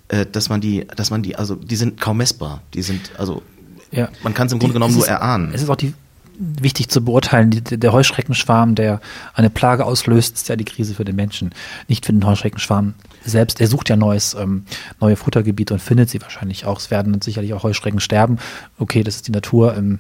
äh, 0.09 0.25
dass 0.25 0.49
man 0.49 0.61
die, 0.61 0.87
dass 0.97 1.11
man 1.11 1.23
die, 1.23 1.37
also 1.37 1.57
die 1.57 1.77
sind 1.77 2.01
kaum 2.01 2.19
messbar. 2.19 2.63
Die 2.75 2.83
sind, 2.83 3.13
also 3.19 3.43
ja. 3.91 4.09
man 4.23 4.35
kann 4.35 4.47
es 4.47 4.53
im 4.53 4.59
Grunde 4.59 4.75
genommen 4.75 4.95
nur 4.95 5.07
erahnen. 5.07 5.53
Es 5.53 5.63
ist 5.63 5.69
auch 5.69 5.77
die 5.77 5.95
wichtig 6.41 6.89
zu 6.89 7.05
beurteilen. 7.05 7.51
Der 7.71 7.93
Heuschreckenschwarm, 7.93 8.75
der 8.75 9.01
eine 9.35 9.51
Plage 9.51 9.85
auslöst, 9.85 10.37
ist 10.37 10.49
ja 10.49 10.57
die 10.57 10.65
Krise 10.65 10.95
für 10.95 11.05
den 11.05 11.15
Menschen, 11.15 11.53
nicht 11.87 12.07
für 12.07 12.13
den 12.13 12.25
Heuschreckenschwarm 12.25 12.95
selbst. 13.25 13.61
Er 13.61 13.67
sucht 13.67 13.91
ja 13.91 13.97
neues, 13.97 14.35
ähm, 14.35 14.65
neue 15.01 15.17
Futtergebiete 15.17 15.75
und 15.75 15.81
findet 15.81 16.09
sie 16.09 16.21
wahrscheinlich 16.23 16.65
auch. 16.65 16.79
Es 16.79 16.91
werden 16.91 17.21
sicherlich 17.21 17.53
auch 17.53 17.63
Heuschrecken 17.63 18.01
sterben. 18.01 18.39
Okay, 18.79 19.03
das 19.03 19.17
ist 19.17 19.29
die 19.29 19.33
Natur. 19.33 19.77
Ähm, 19.77 19.99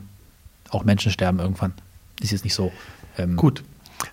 auch 0.70 0.84
Menschen 0.84 1.12
sterben 1.12 1.38
irgendwann. 1.38 1.74
Ist 2.20 2.32
jetzt 2.32 2.44
nicht 2.44 2.54
so. 2.54 2.72
Ähm, 3.18 3.36
Gut. 3.36 3.62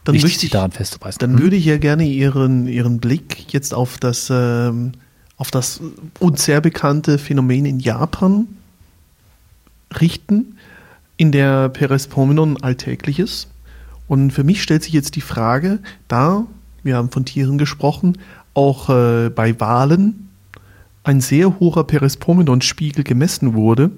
Dann 0.03 0.15
wichtig, 0.15 0.31
möchte 0.31 0.45
ich 0.47 0.51
daran 0.51 0.71
festzubeißen. 0.71 1.19
Dann 1.19 1.33
hm? 1.33 1.41
würde 1.41 1.55
ich 1.55 1.65
ja 1.65 1.77
gerne 1.77 2.03
Ihren, 2.03 2.67
Ihren 2.67 2.99
Blick 2.99 3.53
jetzt 3.53 3.73
auf 3.73 3.97
das, 3.99 4.29
ähm, 4.29 4.91
auf 5.37 5.49
das 5.49 5.81
uns 6.19 6.43
sehr 6.43 6.59
bekannte 6.59 7.17
Phänomen 7.17 7.65
in 7.65 7.79
Japan 7.79 8.47
richten 10.01 10.56
in 11.17 11.31
der 11.31 11.69
Perespomenon 11.69 12.61
alltägliches. 12.61 13.47
Und 14.07 14.31
für 14.31 14.43
mich 14.43 14.63
stellt 14.63 14.83
sich 14.83 14.93
jetzt 14.93 15.15
die 15.15 15.21
Frage, 15.21 15.79
da, 16.07 16.45
wir 16.83 16.95
haben 16.95 17.11
von 17.11 17.25
Tieren 17.25 17.57
gesprochen, 17.57 18.19
auch 18.53 18.89
äh, 18.89 19.29
bei 19.29 19.59
Walen 19.59 20.29
ein 21.03 21.19
sehr 21.21 21.59
hoher 21.59 21.87
Perespomenon-Spiegel 21.87 23.03
gemessen 23.03 23.53
wurde, 23.53 23.91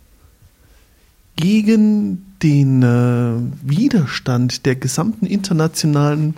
gegen 1.36 2.26
den 2.44 2.84
äh, 2.84 3.68
Widerstand 3.68 4.66
der 4.66 4.76
gesamten 4.76 5.26
internationalen 5.26 6.36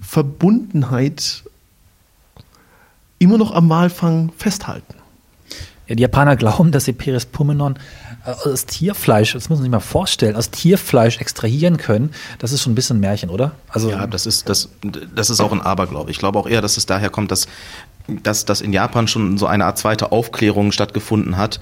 Verbundenheit 0.00 1.44
immer 3.18 3.36
noch 3.36 3.52
am 3.52 3.68
Walfang 3.68 4.32
festhalten. 4.36 4.99
Ja, 5.90 5.96
die 5.96 6.02
Japaner 6.02 6.36
glauben, 6.36 6.70
dass 6.70 6.84
sie 6.84 6.92
Peres 6.92 7.26
Pumenon 7.26 7.76
äh, 8.24 8.30
aus 8.30 8.64
Tierfleisch, 8.64 9.32
das 9.32 9.48
muss 9.48 9.58
man 9.58 9.64
sich 9.64 9.72
mal 9.72 9.80
vorstellen, 9.80 10.36
aus 10.36 10.52
Tierfleisch 10.52 11.18
extrahieren 11.18 11.78
können. 11.78 12.12
Das 12.38 12.52
ist 12.52 12.62
schon 12.62 12.72
ein 12.72 12.74
bisschen 12.76 12.98
ein 12.98 13.00
Märchen, 13.00 13.28
oder? 13.28 13.56
Also 13.68 13.90
ja, 13.90 14.06
das 14.06 14.24
ist, 14.24 14.48
das, 14.48 14.68
das 15.12 15.30
ist 15.30 15.40
auch 15.40 15.50
ein 15.50 15.60
Aberglaube. 15.60 16.12
Ich 16.12 16.18
glaube 16.18 16.38
auch 16.38 16.46
eher, 16.46 16.62
dass 16.62 16.76
es 16.76 16.86
daher 16.86 17.10
kommt, 17.10 17.32
dass, 17.32 17.48
dass, 18.06 18.44
dass 18.44 18.60
in 18.60 18.72
Japan 18.72 19.08
schon 19.08 19.36
so 19.36 19.46
eine 19.46 19.64
Art 19.64 19.78
zweite 19.78 20.12
Aufklärung 20.12 20.70
stattgefunden 20.70 21.36
hat, 21.36 21.58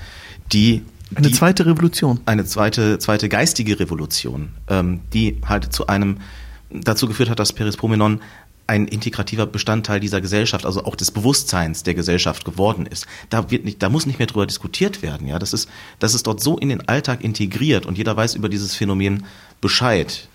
die 0.53 0.85
eine 1.15 1.29
die, 1.29 1.33
zweite 1.33 1.65
Revolution. 1.65 2.21
Eine 2.27 2.45
zweite, 2.45 2.99
zweite 2.99 3.31
geistige 3.31 3.81
Revolution, 3.81 4.51
ähm, 4.69 5.01
die 5.15 5.41
halt 5.47 5.73
zu 5.73 5.87
einem 5.87 6.19
dazu 6.71 7.09
geführt 7.09 7.31
hat, 7.31 7.39
dass 7.39 7.55
Perispomenon 7.55 8.21
ein 8.69 8.87
integrativer 8.87 9.47
Bestandteil 9.47 9.99
dieser 9.99 10.21
Gesellschaft, 10.21 10.67
also 10.67 10.85
auch 10.85 10.95
des 10.95 11.11
Bewusstseins 11.11 11.85
der 11.85 11.95
Gesellschaft 11.95 12.45
geworden 12.45 12.85
ist. 12.85 13.07
Da 13.31 13.51
wird 13.51 13.65
nicht, 13.65 13.83
da 13.83 13.89
muss 13.89 14.05
nicht 14.05 14.19
mehr 14.19 14.29
drüber 14.29 14.47
diskutiert 14.47 15.01
werden. 15.01 15.27
Ja, 15.27 15.39
das 15.39 15.55
ist, 15.55 15.71
das 15.99 16.15
ist 16.15 16.27
dort 16.27 16.43
so 16.43 16.59
in 16.59 16.69
den 16.69 16.87
Alltag 16.87 17.25
integriert 17.25 17.87
und 17.87 17.97
jeder 17.97 18.15
weiß 18.15 18.35
über 18.35 18.51
dieses 18.51 18.75
Phänomen 18.75 19.25
Bescheid 19.63 20.29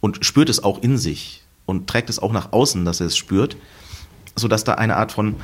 und 0.00 0.24
spürt 0.24 0.50
es 0.50 0.62
auch 0.62 0.82
in 0.82 0.98
sich 0.98 1.42
und 1.64 1.88
trägt 1.88 2.10
es 2.10 2.18
auch 2.18 2.30
nach 2.30 2.52
außen, 2.52 2.84
dass 2.84 3.00
er 3.00 3.06
es 3.06 3.16
spürt, 3.16 3.56
so 4.36 4.48
dass 4.48 4.64
da 4.64 4.74
eine 4.74 4.96
Art 4.96 5.10
von 5.10 5.36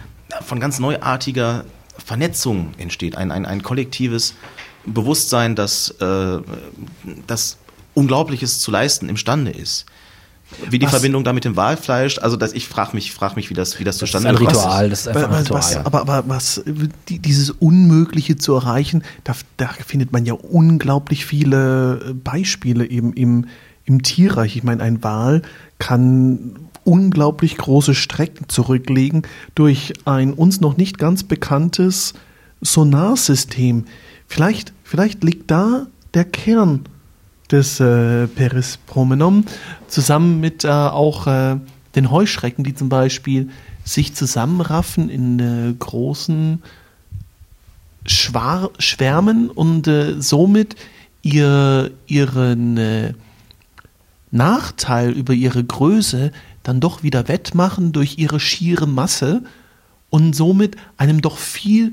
von 0.42 0.61
ganz 0.61 0.78
neuartiger 0.78 1.64
Vernetzung 1.96 2.72
entsteht, 2.76 3.16
ein 3.16 3.30
ein, 3.30 3.46
ein 3.46 3.62
kollektives 3.62 4.35
Bewusstsein, 4.85 5.54
das 5.54 5.90
äh, 6.00 6.40
das 7.26 7.57
Unglaubliches 7.94 8.61
zu 8.61 8.70
leisten 8.70 9.09
imstande 9.09 9.50
ist. 9.50 9.87
Wie 10.70 10.78
die 10.78 10.86
was? 10.86 10.92
Verbindung 10.92 11.24
da 11.24 11.32
mit 11.32 11.44
dem 11.44 11.56
Walfleisch, 11.56 12.18
also 12.18 12.36
dass 12.36 12.52
ich 12.52 12.68
frage 12.68 12.94
mich, 12.94 13.12
frag 13.12 13.36
mich, 13.36 13.50
wie 13.50 13.54
das, 13.54 13.78
wie 13.78 13.84
das, 13.84 13.98
das 13.98 14.10
zustande 14.10 14.34
kommt. 14.34 14.50
Das 14.50 14.58
ist 14.58 14.64
ein 14.64 14.70
Ritual, 14.70 14.90
das 14.90 15.00
ist 15.00 15.08
einfach 15.08 15.30
ein 15.30 15.34
Ritual. 15.34 15.58
Was, 15.58 15.76
aber, 15.76 16.00
aber 16.00 16.24
was, 16.26 16.62
die, 17.08 17.18
dieses 17.18 17.50
Unmögliche 17.50 18.36
zu 18.36 18.54
erreichen, 18.54 19.02
da, 19.24 19.34
da 19.56 19.68
findet 19.68 20.12
man 20.12 20.24
ja 20.24 20.34
unglaublich 20.34 21.26
viele 21.26 22.14
Beispiele 22.22 22.86
eben 22.86 23.12
im, 23.12 23.46
im 23.84 24.02
Tierreich. 24.02 24.56
Ich 24.56 24.64
meine, 24.64 24.82
ein 24.82 25.02
Wal 25.02 25.42
kann 25.78 26.56
unglaublich 26.84 27.56
große 27.56 27.94
Strecken 27.94 28.48
zurücklegen 28.48 29.22
durch 29.54 29.92
ein 30.04 30.32
uns 30.32 30.60
noch 30.60 30.76
nicht 30.76 30.98
ganz 30.98 31.24
bekanntes 31.24 32.14
Sonarsystem. 32.60 33.84
Vielleicht, 34.26 34.72
vielleicht 34.82 35.24
liegt 35.24 35.50
da 35.50 35.86
der 36.14 36.24
Kern 36.24 36.84
des 37.50 37.80
äh, 37.80 38.26
Peris 38.26 38.78
Promenom, 38.87 39.44
zusammen 39.88 40.40
mit 40.40 40.64
äh, 40.64 40.68
auch 40.68 41.26
äh, 41.26 41.57
den 41.94 42.11
Heuschrecken, 42.11 42.64
die 42.64 42.74
zum 42.74 42.88
Beispiel 42.88 43.50
sich 43.85 44.14
zusammenraffen 44.14 45.09
in 45.09 45.38
äh, 45.38 45.74
großen 45.78 46.62
Schwar 48.07 48.70
Schwärmen 48.78 49.50
und 49.50 49.87
äh, 49.87 50.20
somit 50.20 50.76
ihr, 51.22 51.90
ihren 52.07 52.76
äh, 52.76 53.14
Nachteil 54.30 55.11
über 55.11 55.33
ihre 55.33 55.62
Größe 55.62 56.33
dann 56.62 56.80
doch 56.80 57.02
wieder 57.02 57.28
wettmachen 57.28 57.92
durch 57.92 58.18
ihre 58.18 58.40
schiere 58.40 58.87
Masse 58.87 59.42
und 60.11 60.35
somit 60.35 60.76
einem 60.96 61.20
doch 61.20 61.38
viel 61.38 61.92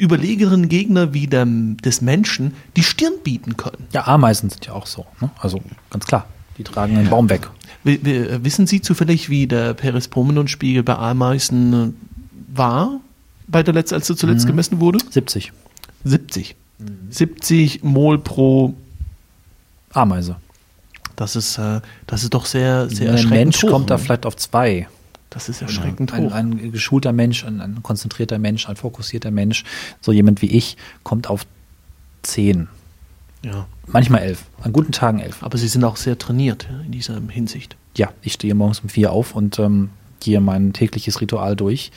überlegenen 0.00 0.68
Gegner 0.68 1.12
wie 1.12 1.26
dem, 1.26 1.76
des 1.78 2.00
Menschen 2.00 2.54
die 2.76 2.82
Stirn 2.82 3.14
bieten 3.22 3.56
können. 3.56 3.86
Ja, 3.92 4.06
Ameisen 4.06 4.50
sind 4.50 4.66
ja 4.66 4.72
auch 4.72 4.86
so. 4.86 5.06
Ne? 5.20 5.30
Also 5.38 5.60
ganz 5.90 6.06
klar, 6.06 6.26
die 6.58 6.64
tragen 6.64 6.96
einen 6.96 7.10
Baum 7.10 7.28
weg. 7.28 7.48
Wissen 7.84 8.66
Sie 8.66 8.82
zufällig, 8.82 9.30
wie 9.30 9.46
der 9.46 9.74
Perispromenon-Spiegel 9.74 10.82
bei 10.82 10.96
Ameisen 10.96 11.72
äh, 11.72 11.92
war, 12.54 13.00
bei 13.46 13.62
der 13.62 13.74
Letz-, 13.74 13.92
als 13.92 14.10
er 14.10 14.16
zuletzt 14.16 14.44
mhm. 14.44 14.50
gemessen 14.50 14.80
wurde? 14.80 14.98
70. 15.10 15.52
70. 16.04 16.56
Mhm. 16.78 16.86
70 17.10 17.82
Mol 17.82 18.18
pro 18.18 18.74
Ameise. 19.92 20.36
Das 21.16 21.36
ist, 21.36 21.58
äh, 21.58 21.80
das 22.06 22.22
ist 22.22 22.34
doch 22.34 22.46
sehr, 22.46 22.88
sehr 22.88 23.14
Ein 23.14 23.28
Mensch 23.28 23.62
hoch, 23.62 23.70
kommt 23.70 23.86
ne? 23.86 23.96
da 23.96 23.98
vielleicht 23.98 24.26
auf 24.26 24.36
zwei. 24.36 24.88
Das 25.30 25.48
ist 25.48 25.62
erschreckend 25.62 26.12
ein, 26.12 26.24
hoch. 26.24 26.32
Ein, 26.32 26.52
ein 26.52 26.72
geschulter 26.72 27.12
Mensch, 27.12 27.44
ein, 27.44 27.60
ein, 27.60 27.82
konzentrierter 27.82 28.38
Mensch, 28.38 28.68
ein 28.68 28.76
fokussierter 28.76 29.30
Mensch, 29.30 29.64
so 30.00 30.12
jemand 30.12 30.42
wie 30.42 30.50
ich, 30.50 30.76
kommt 31.04 31.28
auf 31.30 31.46
zehn. 32.22 32.68
Ja. 33.42 33.66
Manchmal 33.86 34.22
elf. 34.22 34.44
An 34.62 34.72
guten 34.72 34.92
Tagen 34.92 35.20
elf. 35.20 35.42
Aber 35.42 35.56
Sie 35.56 35.68
sind 35.68 35.84
auch 35.84 35.96
sehr 35.96 36.18
trainiert 36.18 36.68
in 36.84 36.92
dieser 36.92 37.20
Hinsicht. 37.28 37.76
Ja, 37.96 38.10
ich 38.22 38.34
stehe 38.34 38.54
morgens 38.54 38.80
um 38.80 38.88
vier 38.88 39.12
auf 39.12 39.34
und 39.34 39.58
ähm, 39.58 39.90
gehe 40.20 40.40
mein 40.40 40.72
tägliches 40.72 41.20
Ritual 41.20 41.56
durch. 41.56 41.90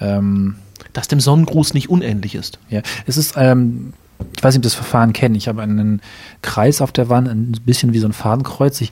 Ähm, 0.00 0.56
das 0.92 1.08
dem 1.08 1.20
Sonnengruß 1.20 1.74
nicht 1.74 1.88
unähnlich 1.88 2.34
ist. 2.34 2.58
Ja, 2.68 2.82
es 3.06 3.16
ist, 3.16 3.34
ähm, 3.36 3.92
ich 4.34 4.42
weiß 4.42 4.54
nicht, 4.54 4.60
ob 4.60 4.64
das 4.64 4.74
Verfahren 4.74 5.12
kennen. 5.12 5.34
Ich 5.34 5.48
habe 5.48 5.62
einen 5.62 6.00
Kreis 6.42 6.80
auf 6.80 6.92
der 6.92 7.08
Wand, 7.08 7.28
ein 7.28 7.52
bisschen 7.64 7.92
wie 7.92 7.98
so 7.98 8.08
ein 8.08 8.12
Fadenkreuz. 8.12 8.80
Ich 8.80 8.90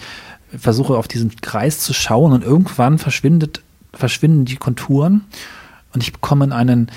versuche 0.59 0.97
auf 0.97 1.09
diesen 1.09 1.37
Kreis 1.41 1.81
zu 1.81 1.93
schauen 1.93 2.33
und 2.33 2.45
irgendwann 2.45 2.99
verschwindet, 2.99 3.63
verschwinden 3.93 4.45
die 4.45 4.57
Konturen 4.57 5.25
und 5.93 6.03
ich 6.03 6.13
bekomme 6.13 6.55
einen 6.55 6.91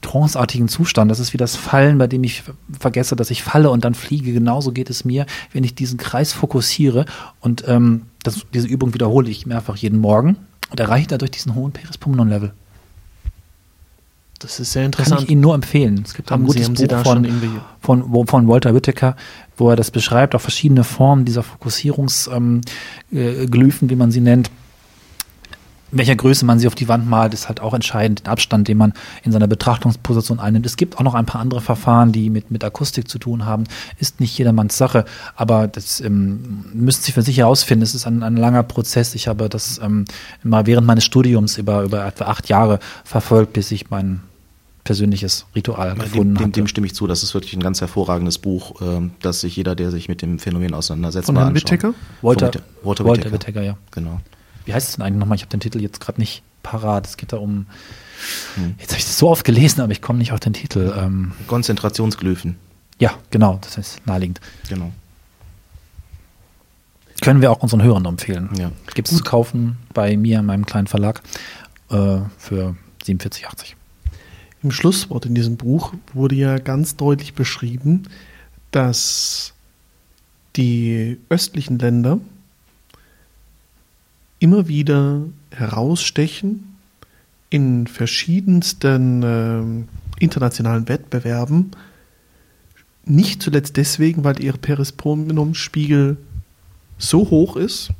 tranceartigen 0.00 0.68
Zustand. 0.68 1.10
Das 1.10 1.18
ist 1.18 1.32
wie 1.32 1.38
das 1.38 1.56
Fallen, 1.56 1.98
bei 1.98 2.06
dem 2.06 2.24
ich 2.24 2.42
vergesse, 2.78 3.16
dass 3.16 3.30
ich 3.30 3.42
falle 3.42 3.70
und 3.70 3.84
dann 3.84 3.94
fliege. 3.94 4.32
Genauso 4.32 4.72
geht 4.72 4.90
es 4.90 5.04
mir, 5.04 5.26
wenn 5.52 5.64
ich 5.64 5.74
diesen 5.74 5.98
Kreis 5.98 6.32
fokussiere 6.32 7.06
und 7.40 7.64
ähm, 7.66 8.02
das, 8.22 8.46
diese 8.52 8.68
Übung 8.68 8.94
wiederhole 8.94 9.30
ich 9.30 9.46
mehrfach 9.46 9.76
jeden 9.76 9.98
Morgen 9.98 10.36
und 10.70 10.80
erreiche 10.80 11.08
dadurch 11.08 11.30
diesen 11.30 11.54
hohen 11.54 11.72
Perispumnon-Level. 11.72 12.52
Das 14.44 14.60
ist 14.60 14.72
sehr 14.72 14.84
interessant. 14.84 15.16
Kann 15.16 15.24
ich 15.24 15.30
Ihnen 15.30 15.40
nur 15.40 15.54
empfehlen. 15.54 16.02
Es 16.04 16.12
gibt 16.12 16.30
haben 16.30 16.42
ein 16.42 16.46
gutes 16.46 16.66
Sie, 16.66 16.86
Buch 16.86 17.02
von, 17.02 17.26
von, 17.80 18.04
wo- 18.12 18.26
von 18.26 18.46
Walter 18.46 18.74
Whittaker, 18.74 19.16
wo 19.56 19.70
er 19.70 19.76
das 19.76 19.90
beschreibt, 19.90 20.34
auch 20.34 20.40
verschiedene 20.40 20.84
Formen 20.84 21.24
dieser 21.24 21.42
Fokussierungsglyphen, 21.42 22.60
äh, 23.12 23.46
Glyphen, 23.46 23.88
wie 23.88 23.96
man 23.96 24.10
sie 24.10 24.20
nennt. 24.20 24.50
In 25.92 25.98
welcher 25.98 26.16
Größe 26.16 26.44
man 26.44 26.58
sie 26.58 26.66
auf 26.66 26.74
die 26.74 26.88
Wand 26.88 27.08
malt, 27.08 27.32
ist 27.34 27.46
halt 27.46 27.60
auch 27.60 27.72
entscheidend. 27.72 28.20
Den 28.20 28.26
Abstand, 28.26 28.66
den 28.66 28.76
man 28.76 28.94
in 29.22 29.30
seiner 29.30 29.46
Betrachtungsposition 29.46 30.40
einnimmt. 30.40 30.66
Es 30.66 30.76
gibt 30.76 30.98
auch 30.98 31.02
noch 31.02 31.14
ein 31.14 31.24
paar 31.24 31.40
andere 31.40 31.60
Verfahren, 31.60 32.10
die 32.10 32.30
mit, 32.30 32.50
mit 32.50 32.64
Akustik 32.64 33.08
zu 33.08 33.18
tun 33.20 33.44
haben. 33.46 33.62
Ist 34.00 34.18
nicht 34.18 34.36
jedermanns 34.36 34.76
Sache, 34.76 35.04
aber 35.36 35.68
das 35.68 36.00
ähm, 36.00 36.64
müssen 36.74 37.02
Sie 37.02 37.12
für 37.12 37.22
sich 37.22 37.38
herausfinden. 37.38 37.84
Es 37.84 37.94
ist 37.94 38.06
ein, 38.08 38.24
ein 38.24 38.36
langer 38.36 38.64
Prozess. 38.64 39.14
Ich 39.14 39.28
habe 39.28 39.48
das 39.48 39.78
ähm, 39.82 40.04
mal 40.42 40.66
während 40.66 40.86
meines 40.86 41.04
Studiums 41.04 41.58
über, 41.58 41.84
über 41.84 42.04
etwa 42.04 42.24
acht 42.24 42.48
Jahre 42.48 42.80
verfolgt, 43.04 43.52
bis 43.52 43.70
ich 43.70 43.88
mein 43.90 44.20
persönliches 44.84 45.46
Ritual 45.54 45.94
gefunden 45.94 46.34
Dem, 46.34 46.44
dem, 46.44 46.52
dem 46.52 46.66
stimme 46.68 46.86
ich 46.86 46.94
zu. 46.94 47.06
Das 47.06 47.22
ist 47.22 47.34
wirklich 47.34 47.54
ein 47.54 47.62
ganz 47.62 47.80
hervorragendes 47.80 48.38
Buch, 48.38 48.80
ähm, 48.82 49.12
das 49.22 49.40
sich 49.40 49.56
jeder, 49.56 49.74
der 49.74 49.90
sich 49.90 50.08
mit 50.08 50.22
dem 50.22 50.38
Phänomen 50.38 50.74
auseinandersetzt, 50.74 51.26
Von 51.26 51.34
mal 51.34 51.42
Herrn 51.42 51.54
anschaut. 51.54 51.72
Whittaker? 51.72 51.94
Walter, 52.22 52.52
Von 52.52 52.62
Walter, 52.84 53.04
Walter 53.04 53.24
Whittaker. 53.24 53.32
Whittaker, 53.32 53.62
ja. 53.62 53.76
Genau. 53.90 54.20
Wie 54.66 54.74
heißt 54.74 54.90
es 54.90 54.96
denn 54.96 55.04
eigentlich 55.04 55.18
nochmal? 55.20 55.36
Ich 55.36 55.42
habe 55.42 55.50
den 55.50 55.60
Titel 55.60 55.80
jetzt 55.80 56.00
gerade 56.00 56.20
nicht 56.20 56.42
parat. 56.62 57.06
Es 57.06 57.16
geht 57.16 57.32
da 57.32 57.38
um. 57.38 57.66
Hm. 58.54 58.74
Jetzt 58.78 58.90
habe 58.90 58.98
ich 58.98 59.04
das 59.04 59.18
so 59.18 59.28
oft 59.28 59.44
gelesen, 59.44 59.80
aber 59.80 59.92
ich 59.92 60.00
komme 60.00 60.18
nicht 60.18 60.32
auf 60.32 60.40
den 60.40 60.52
Titel. 60.52 60.94
Ähm, 60.96 61.32
Konzentrationsglyphen. 61.46 62.56
ja, 62.98 63.12
genau, 63.30 63.58
das 63.62 63.76
ist 63.76 64.06
naheliegend. 64.06 64.40
Genau. 64.68 64.92
Können 67.20 67.40
wir 67.40 67.50
auch 67.50 67.62
unseren 67.62 67.82
Hörern 67.82 68.04
empfehlen. 68.06 68.50
Ja. 68.58 68.70
Gibt 68.94 69.10
es 69.10 69.16
zu 69.16 69.22
kaufen 69.24 69.78
bei 69.94 70.16
mir 70.16 70.40
in 70.40 70.46
meinem 70.46 70.66
kleinen 70.66 70.86
Verlag 70.86 71.22
äh, 71.90 72.18
für 72.38 72.76
47,80. 73.06 73.74
Im 74.64 74.70
Schlusswort 74.70 75.26
in 75.26 75.34
diesem 75.34 75.58
Buch 75.58 75.92
wurde 76.14 76.36
ja 76.36 76.58
ganz 76.58 76.96
deutlich 76.96 77.34
beschrieben, 77.34 78.04
dass 78.70 79.52
die 80.56 81.18
östlichen 81.28 81.78
Länder 81.78 82.18
immer 84.38 84.66
wieder 84.66 85.20
herausstechen 85.50 86.76
in 87.50 87.86
verschiedensten 87.86 89.22
ähm, 89.22 89.88
internationalen 90.18 90.88
Wettbewerben, 90.88 91.72
nicht 93.04 93.42
zuletzt 93.42 93.76
deswegen, 93.76 94.24
weil 94.24 94.42
ihr 94.42 94.54
Perispomnum-Spiegel 94.54 96.16
so 96.96 97.28
hoch 97.28 97.56
ist 97.56 97.90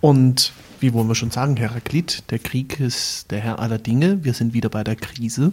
und 0.00 0.52
wie 0.80 0.92
wollen 0.94 1.08
wir 1.08 1.14
schon 1.14 1.30
sagen, 1.30 1.56
Heraklit, 1.56 2.24
der 2.30 2.38
Krieg 2.38 2.80
ist 2.80 3.30
der 3.30 3.40
Herr 3.40 3.58
aller 3.58 3.76
Dinge. 3.78 4.24
Wir 4.24 4.32
sind 4.32 4.54
wieder 4.54 4.70
bei 4.70 4.82
der 4.82 4.96
Krise. 4.96 5.52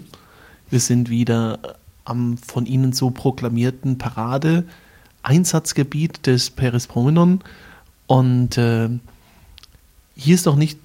Wir 0.69 0.79
sind 0.79 1.09
wieder 1.09 1.59
am 2.05 2.37
von 2.37 2.65
Ihnen 2.65 2.93
so 2.93 3.11
proklamierten 3.11 3.97
Parade-Einsatzgebiet 3.97 6.25
des 6.25 6.49
Perispromenon. 6.49 7.41
Und 8.07 8.57
äh, 8.57 8.87
hier 10.15 10.35
ist 10.35 10.47
doch 10.47 10.55
nicht 10.55 10.79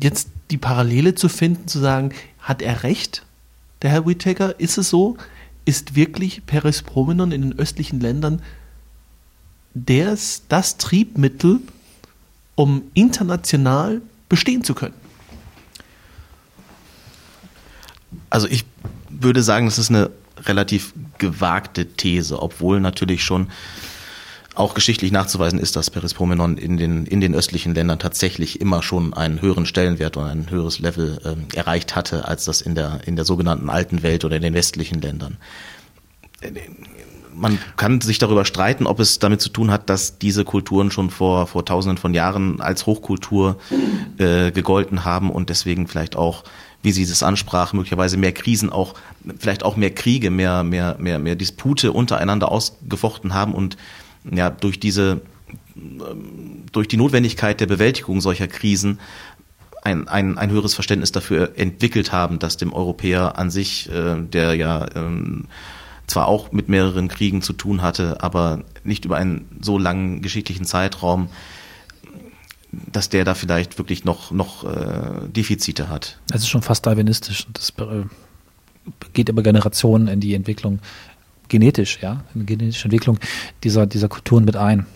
jetzt 0.00 0.28
die 0.50 0.58
Parallele 0.58 1.16
zu 1.16 1.28
finden, 1.28 1.66
zu 1.66 1.80
sagen, 1.80 2.12
hat 2.38 2.62
er 2.62 2.84
recht, 2.84 3.26
der 3.82 3.90
Herr 3.90 4.06
Whittaker? 4.06 4.60
Ist 4.60 4.78
es 4.78 4.90
so? 4.90 5.16
Ist 5.64 5.96
wirklich 5.96 6.46
Perispromenon 6.46 7.32
in 7.32 7.42
den 7.42 7.58
östlichen 7.58 7.98
Ländern 7.98 8.42
des, 9.74 10.44
das 10.48 10.76
Triebmittel, 10.76 11.58
um 12.56 12.82
international 12.94 14.02
bestehen 14.28 14.64
zu 14.64 14.74
können. 14.74 14.94
Also 18.28 18.48
ich 18.48 18.64
würde 19.08 19.42
sagen, 19.42 19.66
das 19.66 19.78
ist 19.78 19.90
eine 19.90 20.10
relativ 20.44 20.92
gewagte 21.18 21.86
These, 21.86 22.42
obwohl 22.42 22.80
natürlich 22.80 23.22
schon 23.24 23.48
auch 24.54 24.74
geschichtlich 24.74 25.12
nachzuweisen 25.12 25.58
ist, 25.58 25.76
dass 25.76 25.90
Perispromenon 25.90 26.56
in 26.56 26.78
den, 26.78 27.04
in 27.04 27.20
den 27.20 27.34
östlichen 27.34 27.74
Ländern 27.74 27.98
tatsächlich 27.98 28.60
immer 28.60 28.82
schon 28.82 29.12
einen 29.12 29.42
höheren 29.42 29.66
Stellenwert 29.66 30.16
und 30.16 30.24
ein 30.24 30.50
höheres 30.50 30.78
Level 30.78 31.20
ähm, 31.24 31.46
erreicht 31.54 31.94
hatte, 31.94 32.26
als 32.26 32.46
das 32.46 32.62
in 32.62 32.74
der, 32.74 33.00
in 33.04 33.16
der 33.16 33.26
sogenannten 33.26 33.68
alten 33.68 34.02
Welt 34.02 34.24
oder 34.24 34.36
in 34.36 34.42
den 34.42 34.54
westlichen 34.54 35.00
Ländern. 35.02 35.36
Man 37.36 37.58
kann 37.76 38.00
sich 38.00 38.18
darüber 38.18 38.44
streiten, 38.44 38.86
ob 38.86 39.00
es 39.00 39.18
damit 39.18 39.40
zu 39.40 39.48
tun 39.48 39.70
hat, 39.70 39.90
dass 39.90 40.18
diese 40.18 40.44
Kulturen 40.44 40.90
schon 40.90 41.10
vor, 41.10 41.46
vor 41.46 41.64
tausenden 41.64 41.98
von 41.98 42.14
Jahren 42.14 42.60
als 42.60 42.86
Hochkultur 42.86 43.58
äh, 44.18 44.50
gegolten 44.50 45.04
haben 45.04 45.30
und 45.30 45.50
deswegen 45.50 45.86
vielleicht 45.86 46.16
auch, 46.16 46.44
wie 46.82 46.92
Sie 46.92 47.02
es 47.02 47.22
ansprach, 47.22 47.72
möglicherweise 47.72 48.16
mehr 48.16 48.32
Krisen 48.32 48.70
auch, 48.70 48.94
vielleicht 49.38 49.64
auch 49.64 49.76
mehr 49.76 49.90
Kriege, 49.90 50.30
mehr, 50.30 50.64
mehr, 50.64 50.96
mehr, 50.98 51.18
mehr 51.18 51.36
Dispute 51.36 51.92
untereinander 51.92 52.50
ausgefochten 52.50 53.34
haben 53.34 53.54
und 53.54 53.76
ja, 54.30 54.50
durch 54.50 54.80
diese, 54.80 55.20
ähm, 55.76 56.64
durch 56.72 56.88
die 56.88 56.96
Notwendigkeit 56.96 57.60
der 57.60 57.66
Bewältigung 57.66 58.20
solcher 58.20 58.48
Krisen 58.48 58.98
ein, 59.86 60.08
ein, 60.08 60.36
ein 60.36 60.50
höheres 60.50 60.74
Verständnis 60.74 61.12
dafür 61.12 61.52
entwickelt 61.56 62.10
haben, 62.10 62.38
dass 62.38 62.56
dem 62.56 62.72
Europäer 62.72 63.38
an 63.38 63.50
sich, 63.50 63.88
äh, 63.88 64.16
der 64.20 64.54
ja 64.54 64.86
ähm, 64.96 65.44
zwar 66.06 66.28
auch 66.28 66.52
mit 66.52 66.68
mehreren 66.68 67.08
Kriegen 67.08 67.42
zu 67.42 67.52
tun 67.52 67.82
hatte, 67.82 68.22
aber 68.22 68.62
nicht 68.84 69.04
über 69.04 69.16
einen 69.16 69.46
so 69.60 69.78
langen 69.78 70.22
geschichtlichen 70.22 70.64
Zeitraum, 70.64 71.28
dass 72.92 73.08
der 73.08 73.24
da 73.24 73.34
vielleicht 73.34 73.78
wirklich 73.78 74.04
noch, 74.04 74.30
noch 74.30 74.64
äh, 74.64 75.28
Defizite 75.28 75.88
hat. 75.88 76.18
Es 76.30 76.42
ist 76.42 76.48
schon 76.48 76.62
fast 76.62 76.86
darwinistisch. 76.86 77.46
Das 77.52 77.70
äh, 77.78 78.04
geht 79.12 79.28
über 79.28 79.42
Generationen 79.42 80.08
in 80.08 80.20
die 80.20 80.34
Entwicklung, 80.34 80.80
genetisch, 81.48 81.98
ja, 82.02 82.24
in 82.34 82.40
die 82.40 82.46
genetische 82.56 82.84
Entwicklung 82.84 83.18
dieser, 83.64 83.86
dieser 83.86 84.08
Kulturen 84.08 84.44
mit 84.44 84.56
ein. 84.56 84.86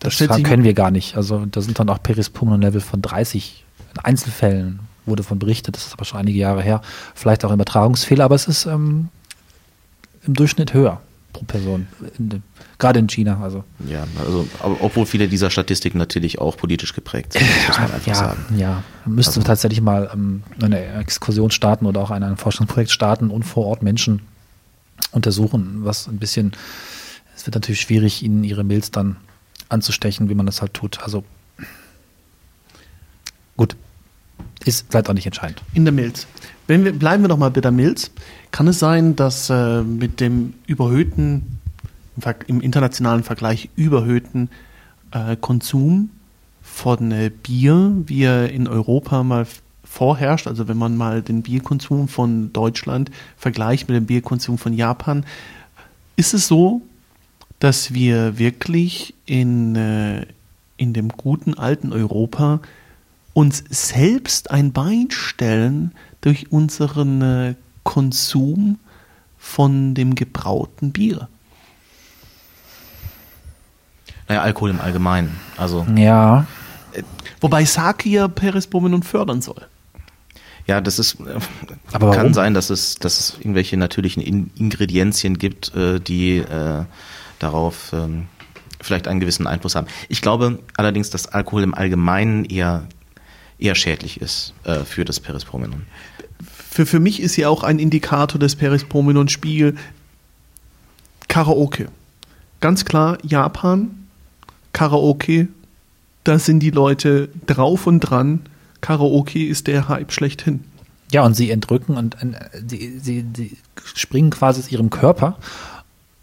Da 0.00 0.08
Das 0.08 0.18
sich- 0.18 0.28
können 0.44 0.64
wir 0.64 0.74
gar 0.74 0.90
nicht. 0.90 1.16
Also 1.16 1.44
da 1.46 1.60
sind 1.60 1.78
dann 1.78 1.88
auch 1.88 2.02
Perispumnon-Level 2.02 2.80
von 2.80 3.02
30 3.02 3.64
in 3.94 4.00
Einzelfällen 4.00 4.80
wurde 5.06 5.22
von 5.22 5.38
berichtet, 5.38 5.76
das 5.76 5.86
ist 5.86 5.92
aber 5.92 6.04
schon 6.06 6.18
einige 6.18 6.38
Jahre 6.38 6.62
her. 6.62 6.80
Vielleicht 7.14 7.44
auch 7.44 7.52
Übertragungsfehler, 7.52 8.24
aber 8.24 8.34
es 8.36 8.48
ist 8.48 8.64
ähm, 8.64 9.08
im 10.26 10.34
Durchschnitt 10.34 10.72
höher 10.74 11.00
pro 11.32 11.44
Person. 11.44 11.86
In, 12.18 12.42
gerade 12.78 12.98
in 13.00 13.08
China. 13.08 13.40
Also 13.42 13.64
Ja, 13.88 14.06
also, 14.24 14.46
aber 14.60 14.76
obwohl 14.80 15.04
viele 15.06 15.26
dieser 15.28 15.50
Statistiken 15.50 15.98
natürlich 15.98 16.38
auch 16.40 16.56
politisch 16.56 16.94
geprägt 16.94 17.32
sind, 17.32 17.44
muss 17.66 17.78
man 17.78 17.92
einfach 17.92 18.06
ja, 18.06 18.14
sagen. 18.14 18.44
ja. 18.56 18.82
Müsste 19.04 19.40
Also- 19.40 19.42
tatsächlich 19.46 19.80
mal 19.80 20.10
ähm, 20.14 20.42
eine 20.62 20.80
Exkursion 21.00 21.50
starten 21.50 21.86
oder 21.86 22.00
auch 22.00 22.10
ein, 22.10 22.22
ein 22.22 22.36
Forschungsprojekt 22.36 22.90
starten 22.90 23.30
und 23.30 23.42
vor 23.42 23.66
Ort 23.66 23.82
Menschen 23.82 24.22
untersuchen, 25.10 25.80
was 25.84 26.06
ein 26.06 26.18
bisschen, 26.18 26.52
es 27.36 27.46
wird 27.46 27.54
natürlich 27.56 27.80
schwierig, 27.80 28.22
ihnen 28.22 28.44
ihre 28.44 28.62
Mails 28.64 28.90
dann 28.92 29.16
anzustechen, 29.68 30.28
wie 30.28 30.34
man 30.34 30.46
das 30.46 30.60
halt 30.62 30.72
tut. 30.74 31.02
Also 31.02 31.24
gut, 33.56 33.76
ist 34.64 34.86
vielleicht 34.88 35.08
auch 35.08 35.14
nicht 35.14 35.26
entscheidend. 35.26 35.62
In 35.74 35.84
der 35.84 35.92
Milz. 35.92 36.26
Wenn 36.66 36.84
wir, 36.84 36.92
bleiben 36.92 37.22
wir 37.22 37.28
doch 37.28 37.36
mal 37.36 37.50
bei 37.50 37.60
der 37.60 37.70
Milz. 37.70 38.10
Kann 38.50 38.68
es 38.68 38.78
sein, 38.78 39.16
dass 39.16 39.50
äh, 39.50 39.82
mit 39.82 40.20
dem 40.20 40.54
überhöhten, 40.66 41.58
im, 42.46 42.60
internationalen 42.60 43.22
Vergleich 43.22 43.68
überhöhten 43.76 44.48
äh, 45.10 45.36
Konsum 45.36 46.10
von 46.62 47.12
äh, 47.12 47.30
Bier, 47.30 47.92
wie 48.06 48.22
er 48.22 48.50
in 48.50 48.68
Europa 48.68 49.22
mal 49.22 49.46
vorherrscht, 49.82 50.46
also 50.46 50.66
wenn 50.66 50.76
man 50.76 50.96
mal 50.96 51.22
den 51.22 51.42
Bierkonsum 51.42 52.08
von 52.08 52.52
Deutschland 52.52 53.10
vergleicht 53.36 53.88
mit 53.88 53.96
dem 53.96 54.06
Bierkonsum 54.06 54.58
von 54.58 54.72
Japan, 54.72 55.24
ist 56.16 56.34
es 56.34 56.48
so, 56.48 56.82
dass 57.60 57.94
wir 57.94 58.38
wirklich 58.38 59.14
in, 59.26 59.76
äh, 59.76 60.26
in 60.76 60.92
dem 60.92 61.08
guten 61.08 61.54
alten 61.54 61.92
Europa 61.92 62.60
uns 63.34 63.62
selbst 63.68 64.50
ein 64.50 64.72
Bein 64.72 65.08
stellen 65.10 65.92
durch 66.22 66.50
unseren 66.50 67.20
äh, 67.20 67.54
Konsum 67.82 68.78
von 69.36 69.94
dem 69.94 70.14
gebrauten 70.14 70.92
Bier. 70.92 71.28
Naja, 74.28 74.40
Alkohol 74.40 74.70
im 74.70 74.80
Allgemeinen. 74.80 75.36
Also 75.58 75.86
Ja, 75.94 76.46
Wobei 77.40 77.64
Sake 77.64 78.08
ja 78.08 78.28
Perisbomen 78.28 78.94
und 78.94 79.04
fördern 79.04 79.42
soll. 79.42 79.66
Ja, 80.66 80.80
das 80.80 80.98
ist 80.98 81.20
äh, 81.20 81.38
Aber 81.92 82.08
warum? 82.08 82.14
kann 82.14 82.34
sein, 82.34 82.54
dass 82.54 82.70
es, 82.70 82.94
dass 82.94 83.20
es 83.20 83.38
irgendwelche 83.38 83.76
natürlichen 83.76 84.22
In 84.22 84.50
Ingredienzien 84.56 85.36
gibt, 85.36 85.74
äh, 85.74 86.00
die 86.00 86.38
äh, 86.38 86.84
darauf 87.38 87.92
ähm, 87.92 88.28
vielleicht 88.80 89.08
einen 89.08 89.20
gewissen 89.20 89.46
Einfluss 89.46 89.74
haben. 89.74 89.88
Ich 90.08 90.22
glaube 90.22 90.58
allerdings, 90.76 91.10
dass 91.10 91.26
Alkohol 91.26 91.64
im 91.64 91.74
Allgemeinen 91.74 92.44
eher 92.46 92.84
eher 93.64 93.74
schädlich 93.74 94.20
ist 94.20 94.52
äh, 94.64 94.80
für 94.80 95.04
das 95.04 95.20
Perispromenon. 95.20 95.82
Für, 96.70 96.86
für 96.86 97.00
mich 97.00 97.20
ist 97.20 97.36
ja 97.36 97.48
auch 97.48 97.62
ein 97.62 97.78
Indikator 97.78 98.38
des 98.38 98.56
Perispromenon-Spiegel 98.56 99.76
Karaoke. 101.28 101.88
Ganz 102.60 102.84
klar, 102.84 103.18
Japan, 103.22 104.06
Karaoke, 104.72 105.48
da 106.24 106.38
sind 106.38 106.60
die 106.60 106.70
Leute 106.70 107.28
drauf 107.46 107.86
und 107.86 108.00
dran. 108.00 108.40
Karaoke 108.80 109.46
ist 109.46 109.66
der 109.66 109.88
Hype 109.88 110.12
schlechthin. 110.12 110.64
Ja, 111.12 111.24
und 111.24 111.34
sie 111.34 111.50
entrücken 111.50 111.96
und 111.96 112.16
äh, 112.22 112.62
sie, 112.66 112.98
sie, 112.98 113.24
sie 113.34 113.56
springen 113.94 114.30
quasi 114.30 114.60
aus 114.60 114.70
ihrem 114.70 114.90
Körper. 114.90 115.38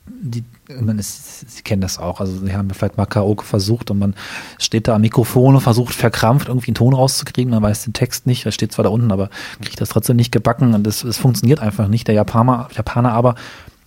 Die, 0.07 0.43
man 0.79 0.99
ist, 0.99 1.49
sie 1.49 1.61
kennen 1.61 1.81
das 1.81 1.97
auch. 1.99 2.19
Also 2.19 2.39
sie 2.45 2.53
haben 2.53 2.69
vielleicht 2.71 2.97
mal 2.97 3.05
Karaoke 3.05 3.45
versucht 3.45 3.91
und 3.91 3.99
man 3.99 4.15
steht 4.59 4.87
da 4.87 4.95
am 4.95 5.01
Mikrofon 5.01 5.55
und 5.55 5.61
versucht 5.61 5.93
verkrampft 5.93 6.47
irgendwie 6.47 6.69
einen 6.69 6.75
Ton 6.75 6.93
rauszukriegen. 6.93 7.51
Man 7.51 7.61
weiß 7.61 7.83
den 7.83 7.93
Text 7.93 8.25
nicht, 8.27 8.45
er 8.45 8.51
steht 8.51 8.71
zwar 8.71 8.83
da 8.83 8.89
unten, 8.89 9.11
aber 9.11 9.29
kriegt 9.61 9.79
das 9.79 9.89
trotzdem 9.89 10.15
nicht 10.15 10.31
gebacken 10.31 10.73
und 10.73 10.87
es, 10.87 11.03
funktioniert 11.17 11.59
einfach 11.59 11.87
nicht. 11.87 12.07
Der 12.07 12.15
Japaner, 12.15 12.67
Japaner 12.75 13.13
aber 13.13 13.35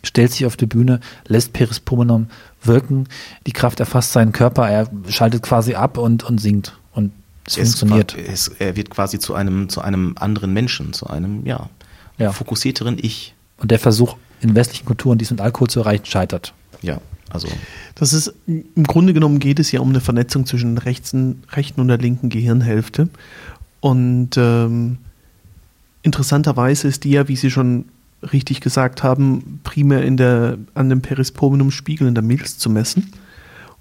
stellt 0.04 0.32
sich 0.32 0.46
auf 0.46 0.56
die 0.56 0.66
Bühne, 0.66 1.00
lässt 1.26 1.52
Peris 1.52 1.80
Pomenom 1.80 2.28
wirken, 2.62 3.08
die 3.46 3.52
Kraft 3.52 3.80
erfasst 3.80 4.12
seinen 4.12 4.32
Körper, 4.32 4.68
er 4.68 4.88
schaltet 5.08 5.42
quasi 5.42 5.74
ab 5.74 5.98
und, 5.98 6.22
und 6.24 6.38
singt. 6.38 6.78
Und 6.92 7.12
es 7.46 7.56
Es 7.58 7.74
funktioniert. 7.80 8.16
Es, 8.16 8.48
er 8.48 8.76
wird 8.76 8.90
quasi 8.90 9.18
zu 9.18 9.34
einem, 9.34 9.68
zu 9.68 9.80
einem 9.80 10.14
anderen 10.18 10.52
Menschen, 10.52 10.92
zu 10.92 11.06
einem, 11.08 11.44
ja, 11.44 11.68
Ja. 12.18 12.32
fokussierteren 12.32 12.98
Ich. 13.00 13.34
Und 13.58 13.70
der 13.70 13.78
Versuch, 13.78 14.16
in 14.44 14.54
westlichen 14.54 14.84
Kulturen 14.84 15.18
dies 15.18 15.30
mit 15.30 15.40
Alkohol 15.40 15.68
zu 15.68 15.80
erreichen, 15.80 16.04
scheitert. 16.04 16.52
Ja, 16.82 17.00
also 17.30 17.48
Das 17.94 18.12
ist, 18.12 18.34
im 18.46 18.84
Grunde 18.84 19.14
genommen 19.14 19.38
geht 19.38 19.58
es 19.58 19.72
ja 19.72 19.80
um 19.80 19.88
eine 19.88 20.00
Vernetzung 20.00 20.46
zwischen 20.46 20.76
der 20.76 20.84
rechten, 20.84 21.42
rechten 21.50 21.80
und 21.80 21.88
der 21.88 21.98
linken 21.98 22.28
Gehirnhälfte. 22.28 23.08
Und 23.80 24.36
ähm, 24.36 24.98
interessanterweise 26.02 26.86
ist 26.86 27.04
die 27.04 27.10
ja, 27.10 27.26
wie 27.26 27.36
Sie 27.36 27.50
schon 27.50 27.86
richtig 28.32 28.60
gesagt 28.60 29.02
haben, 29.02 29.60
primär 29.64 30.02
in 30.02 30.16
der, 30.16 30.58
an 30.74 30.88
dem 30.88 31.02
Perispomenum-Spiegel 31.02 32.06
in 32.06 32.14
der 32.14 32.22
Milz 32.22 32.58
zu 32.58 32.70
messen. 32.70 33.12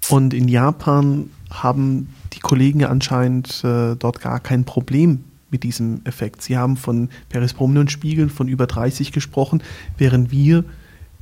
Und 0.08 0.34
in 0.34 0.48
Japan 0.48 1.30
haben 1.50 2.08
die 2.32 2.40
Kollegen 2.40 2.80
ja 2.80 2.88
anscheinend 2.88 3.62
äh, 3.64 3.96
dort 3.96 4.20
gar 4.20 4.40
kein 4.40 4.64
Problem 4.64 5.24
mit 5.54 5.62
diesem 5.62 6.00
Effekt. 6.04 6.42
Sie 6.42 6.58
haben 6.58 6.76
von 6.76 7.08
Perispromenum-Spiegeln 7.28 8.28
von 8.28 8.48
über 8.48 8.66
30 8.66 9.12
gesprochen, 9.12 9.62
während 9.96 10.32
wir 10.32 10.64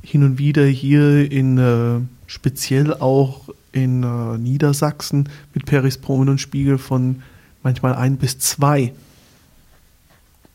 hin 0.01 0.23
und 0.23 0.39
wieder 0.39 0.65
hier 0.65 1.31
in 1.31 1.59
äh, 1.59 1.99
speziell 2.25 2.95
auch 2.95 3.49
in 3.73 4.01
äh, 4.01 4.39
Niedersachsen 4.39 5.29
mit 5.53 5.67
Perispromenum-Spiegel 5.67 6.79
von 6.79 7.21
manchmal 7.61 7.93
ein 7.93 8.17
bis 8.17 8.39
zwei 8.39 8.91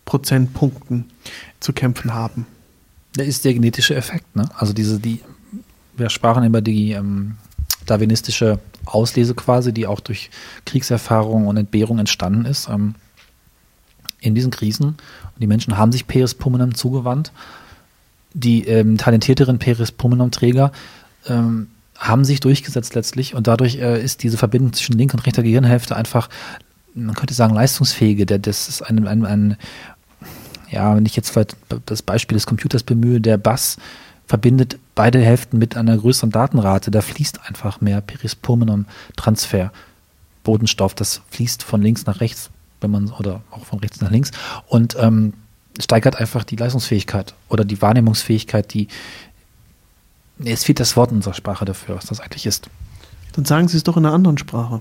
Prozentpunkten 0.07 1.05
zu 1.61 1.73
kämpfen 1.73 2.14
haben. 2.14 2.47
Da 3.12 3.23
ist 3.23 3.45
der 3.45 3.55
genetische 3.55 3.95
Effekt, 3.95 4.35
ne? 4.35 4.49
Also 4.57 4.73
diese, 4.73 4.99
die, 4.99 5.21
wir 5.97 6.11
sprachen 6.11 6.43
über 6.43 6.61
die 6.61 6.93
ähm, 6.93 7.37
darwinistische 7.87 8.59
Auslese 8.87 9.37
quasi, 9.37 9.73
die 9.73 9.87
auch 9.87 10.01
durch 10.01 10.31
Kriegserfahrung 10.64 11.47
und 11.47 11.57
Entbehrung 11.57 12.01
entstanden 12.01 12.45
ist. 12.45 12.69
Ähm, 12.69 12.97
in 14.20 14.35
diesen 14.35 14.50
Krisen. 14.50 14.88
Und 14.88 15.40
die 15.40 15.46
Menschen 15.46 15.76
haben 15.78 15.92
sich 15.92 16.07
Peris 16.07 16.35
Pulmonum 16.35 16.74
zugewandt. 16.74 17.33
Die 18.35 18.66
ähm, 18.66 18.98
talentierteren 18.98 19.59
Peris 19.59 19.92
Pulmonum-Träger 19.92 20.72
ähm, 21.26 21.68
haben 21.96 22.24
sich 22.24 22.40
durchgesetzt 22.40 22.94
letztlich 22.94 23.35
und 23.35 23.46
dadurch 23.46 23.76
äh, 23.76 24.02
ist 24.02 24.22
diese 24.22 24.37
Verbindung 24.37 24.72
zwischen 24.72 24.96
linker 24.96 25.16
und 25.16 25.26
rechter 25.26 25.42
Gehirnhälfte 25.42 25.96
einfach, 25.96 26.28
man 26.94 27.14
könnte 27.14 27.35
sagen, 27.35 27.54
leistungsfähige. 27.54 28.26
Der, 28.26 28.38
das 28.38 28.68
ist 28.68 28.83
ein, 28.83 29.07
ein, 29.09 29.24
ein 29.24 29.57
ja, 30.70 30.94
wenn 30.94 31.07
ich 31.07 31.16
jetzt 31.16 31.37
das 31.87 32.02
Beispiel 32.02 32.37
des 32.37 32.46
Computers 32.46 32.83
bemühe, 32.83 33.20
der 33.20 33.38
Bass 33.38 33.78
verbindet 34.26 34.78
beide 34.94 35.20
Hälften 35.20 35.59
mit 35.59 35.76
einer 35.76 35.96
größeren 35.96 36.31
Datenrate. 36.31 36.90
Da 36.90 37.00
fließt 37.00 37.40
einfach 37.48 37.81
mehr 37.81 38.00
Perispulmonum-Transfer. 38.00 39.72
Bodenstoff, 40.44 40.94
das 40.94 41.22
fließt 41.31 41.62
von 41.62 41.83
links 41.83 42.07
nach 42.07 42.20
rechts, 42.20 42.50
wenn 42.81 42.91
man, 42.91 43.11
oder 43.11 43.43
auch 43.51 43.64
von 43.64 43.79
rechts 43.81 44.01
nach 44.01 44.11
links 44.11 44.31
und 44.67 44.97
ähm, 44.99 45.35
steigert 45.81 46.17
einfach 46.17 46.45
die 46.45 46.57
Leistungsfähigkeit 46.57 47.35
oder 47.49 47.64
die 47.64 47.81
Wahrnehmungsfähigkeit, 47.81 48.73
die, 48.75 48.88
es 50.45 50.64
fehlt 50.64 50.81
das 50.81 50.97
Wort 50.97 51.11
in 51.11 51.19
unserer 51.19 51.35
Sprache 51.35 51.64
dafür, 51.64 51.97
was 51.97 52.07
das 52.07 52.21
eigentlich 52.21 52.47
ist. 52.47 52.69
Dann 53.33 53.45
sagen 53.45 53.69
Sie 53.69 53.77
es 53.77 53.85
doch 53.85 53.97
in 53.97 54.05
einer 54.05 54.14
anderen 54.14 54.38
Sprache. 54.38 54.81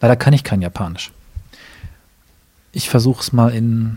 Leider 0.00 0.16
kann 0.16 0.32
ich 0.32 0.44
kein 0.44 0.62
Japanisch. 0.62 1.10
Ich 2.72 2.88
versuche 2.88 3.20
es 3.20 3.32
mal 3.32 3.52
in 3.52 3.96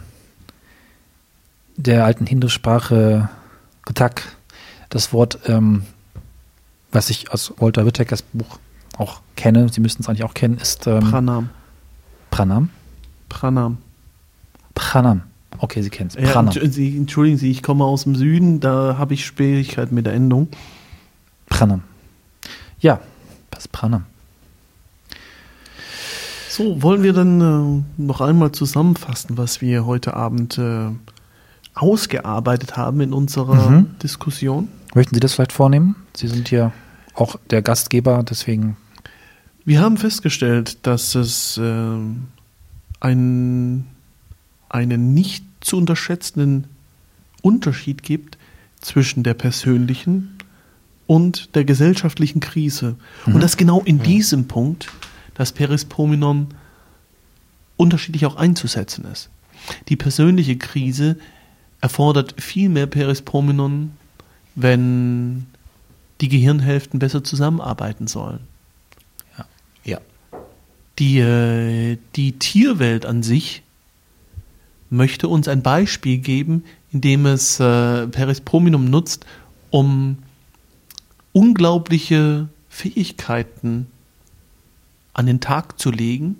der 1.77 2.05
alten 2.05 2.25
Hindu-Sprache 2.25 3.29
Gotak. 3.85 4.35
Das 4.89 5.13
Wort, 5.13 5.39
ähm, 5.45 5.83
was 6.91 7.09
ich 7.09 7.31
aus 7.31 7.53
Walter 7.57 7.85
Whittakers 7.85 8.23
Buch 8.23 8.59
auch 8.97 9.21
kenne, 9.35 9.69
Sie 9.69 9.79
müssten 9.79 10.03
es 10.03 10.09
eigentlich 10.09 10.23
auch 10.23 10.33
kennen, 10.33 10.57
ist 10.57 10.87
ähm, 10.87 11.09
Pranam. 11.09 11.49
Pranam. 12.31 12.69
Pranam. 13.29 13.77
Pranam. 14.73 15.21
Okay, 15.59 15.81
Sie 15.83 15.89
kennen 15.89 16.09
es. 16.09 16.15
Ja, 16.15 16.31
Pranam. 16.31 16.53
Sie, 16.71 16.97
entschuldigen 16.97 17.37
Sie, 17.37 17.51
ich 17.51 17.61
komme 17.61 17.85
aus 17.85 18.03
dem 18.03 18.15
Süden, 18.15 18.59
da 18.59 18.97
habe 18.97 19.13
ich 19.13 19.25
Schwierigkeiten 19.25 19.93
mit 19.93 20.05
der 20.07 20.13
Endung. 20.13 20.47
Pranam. 21.47 21.83
Ja, 22.79 22.99
ist 23.57 23.71
Pranam? 23.71 24.05
So, 26.49 26.81
wollen 26.81 27.03
wir 27.03 27.13
dann 27.13 27.83
äh, 27.99 28.01
noch 28.01 28.19
einmal 28.21 28.51
zusammenfassen, 28.51 29.37
was 29.37 29.61
wir 29.61 29.85
heute 29.85 30.15
Abend 30.15 30.57
äh, 30.57 30.87
ausgearbeitet 31.75 32.75
haben 32.75 33.01
in 33.01 33.13
unserer 33.13 33.69
Mhm. 33.69 33.97
Diskussion? 34.01 34.67
Möchten 34.93 35.13
Sie 35.15 35.19
das 35.21 35.33
vielleicht 35.33 35.53
vornehmen? 35.53 35.95
Sie 36.15 36.27
sind 36.27 36.47
hier 36.49 36.71
auch 37.13 37.37
der 37.51 37.61
Gastgeber, 37.61 38.23
deswegen 38.27 38.75
Wir 39.63 39.81
haben 39.81 39.97
festgestellt, 39.97 40.79
dass 40.83 41.15
es 41.15 41.57
äh, 41.57 41.97
ein, 42.99 43.85
einen 44.69 45.13
nicht 45.13 45.45
zu 45.61 45.77
unterschätzenden 45.77 46.65
Unterschied 47.41 48.03
gibt 48.03 48.37
zwischen 48.79 49.23
der 49.23 49.35
persönlichen 49.35 50.37
und 51.07 51.55
der 51.55 51.65
gesellschaftlichen 51.65 52.39
Krise. 52.39 52.95
Mhm. 53.25 53.35
Und 53.35 53.41
dass 53.41 53.57
genau 53.57 53.81
in 53.81 53.99
diesem 53.99 54.47
Punkt 54.47 54.87
das 55.35 55.51
Perispomenon 55.51 56.47
unterschiedlich 57.77 58.25
auch 58.25 58.35
einzusetzen 58.35 59.05
ist. 59.11 59.29
Die 59.89 59.95
persönliche 59.95 60.57
Krise 60.57 61.17
erfordert 61.81 62.41
viel 62.41 62.69
mehr 62.69 62.87
Perispomenon, 62.87 63.91
wenn 64.55 65.45
die 66.21 66.29
Gehirnhälften 66.29 66.99
besser 66.99 67.23
zusammenarbeiten 67.23 68.07
sollen. 68.07 68.39
Die, 71.01 71.17
äh, 71.17 71.97
die 72.15 72.33
Tierwelt 72.33 73.07
an 73.07 73.23
sich 73.23 73.63
möchte 74.91 75.27
uns 75.27 75.47
ein 75.47 75.63
Beispiel 75.63 76.19
geben, 76.19 76.63
indem 76.91 77.25
es 77.25 77.59
äh, 77.59 78.05
Perisprominum 78.05 78.85
nutzt, 78.85 79.25
um 79.71 80.17
unglaubliche 81.33 82.49
Fähigkeiten 82.69 83.87
an 85.13 85.25
den 85.25 85.39
Tag 85.39 85.79
zu 85.79 85.89
legen, 85.89 86.35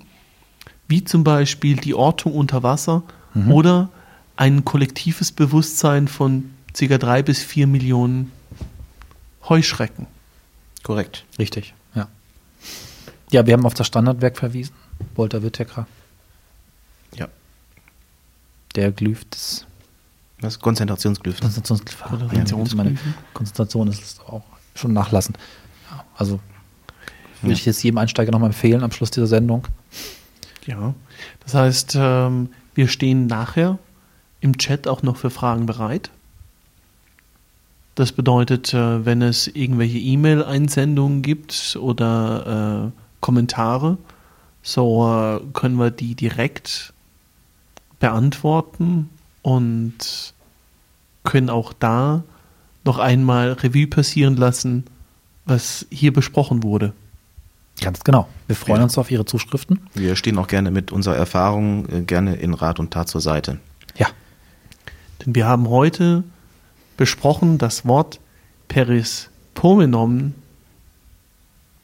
wie 0.88 1.04
zum 1.04 1.24
Beispiel 1.24 1.78
die 1.78 1.96
Ortung 1.96 2.36
unter 2.36 2.62
Wasser 2.62 3.02
oder 3.50 3.90
ein 4.36 4.64
kollektives 4.64 5.32
Bewusstsein 5.32 6.08
von 6.08 6.52
ca. 6.78 6.98
drei 7.00 7.24
bis 7.24 7.42
vier 7.42 7.66
Millionen 7.66 8.32
Heuschrecken. 9.50 10.06
Korrekt. 10.84 11.26
richtig, 11.40 11.74
ja. 13.32 13.42
Ja, 13.42 13.46
wir 13.48 13.54
haben 13.54 13.66
auf 13.66 13.74
das 13.74 13.88
Standardwerk 13.88 14.38
verwiesen, 14.38 14.74
Walter 15.16 15.42
Whittaker, 15.44 15.88
Ja. 17.16 17.28
der 18.76 18.92
Glyph 18.92 19.24
des 19.30 19.66
Das 20.42 20.56
ist 20.56 20.62
Konzentrationsglyphen. 20.62 21.42
Konzentrationsglyph. 21.42 22.04
Konzentrationsglyphen. 22.04 22.78
Meine 22.78 22.98
Konzentration 23.34 23.88
ist 23.88 24.22
auch 24.28 24.44
schon 24.76 24.94
nachlassen. 24.94 25.36
Ja, 25.90 26.04
also 26.16 26.40
würde 27.42 27.54
ich 27.54 27.66
jetzt 27.66 27.82
jedem 27.84 27.98
Einsteiger 27.98 28.32
nochmal 28.32 28.50
empfehlen 28.50 28.84
am 28.84 28.92
Schluss 28.92 29.12
dieser 29.12 29.28
Sendung. 29.28 29.68
Ja, 30.68 30.94
das 31.44 31.54
heißt, 31.56 31.94
ähm, 31.96 32.50
wir 32.76 32.88
stehen 32.88 33.26
nachher 33.28 33.80
im 34.42 34.58
Chat 34.58 34.88
auch 34.88 35.02
noch 35.04 35.18
für 35.18 35.30
Fragen 35.30 35.66
bereit. 35.66 36.12
Das 37.96 38.12
bedeutet, 38.12 38.74
äh, 38.74 39.06
wenn 39.06 39.22
es 39.22 39.48
irgendwelche 39.48 39.98
E-Mail-Einsendungen 39.98 41.22
gibt 41.24 41.78
oder 41.80 42.92
äh, 42.94 43.02
Kommentare, 43.22 43.98
so 44.64 45.08
äh, 45.08 45.40
können 45.54 45.76
wir 45.78 45.92
die 45.92 46.16
direkt 46.16 46.94
beantworten 48.00 49.10
und 49.42 50.34
können 51.24 51.50
auch 51.50 51.72
da 51.74 52.24
noch 52.84 52.98
einmal 52.98 53.54
Revue 53.54 53.88
passieren 53.88 54.36
lassen, 54.36 54.86
was 55.46 55.86
hier 55.92 56.12
besprochen 56.12 56.64
wurde. 56.64 56.94
Ganz 57.80 58.02
genau. 58.02 58.28
Wir 58.48 58.56
freuen 58.56 58.78
Ja. 58.80 58.84
uns 58.84 58.98
auf 58.98 59.10
Ihre 59.12 59.26
Zuschriften. 59.26 59.80
Wir 59.94 60.16
stehen 60.16 60.38
auch 60.38 60.48
gerne 60.48 60.72
mit 60.72 60.92
unserer 60.92 61.16
Erfahrung 61.16 61.88
äh, 61.90 62.02
gerne 62.02 62.36
in 62.36 62.54
Rat 62.54 62.80
und 62.80 62.92
Tat 62.92 63.08
zur 63.08 63.22
Seite. 63.22 63.60
Ja. 63.96 64.08
Denn 65.26 65.36
wir 65.36 65.46
haben 65.48 65.70
heute 65.70 66.24
besprochen 66.98 67.58
das 67.58 67.86
Wort 67.86 68.20
Perispomenon. 68.68 70.34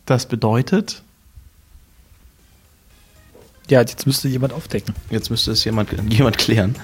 Das 0.05 0.27
bedeutet, 0.27 1.03
Ja, 3.69 3.81
jetzt 3.81 4.07
müsste 4.07 4.29
jemand 4.29 4.53
aufdecken. 4.53 4.93
Jetzt 5.09 5.29
müsste 5.29 5.51
es 5.51 5.63
jemand, 5.65 5.89
jemand 6.09 6.37
klären. 6.37 6.75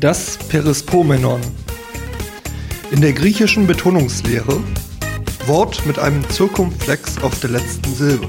Das 0.00 0.38
Perispomenon. 0.48 1.40
In 2.90 3.00
der 3.00 3.12
griechischen 3.12 3.66
Betonungslehre 3.66 4.60
Wort 5.46 5.86
mit 5.86 5.98
einem 5.98 6.28
Zirkumflex 6.30 7.22
auf 7.22 7.38
der 7.40 7.50
letzten 7.50 7.94
Silbe. 7.94 8.28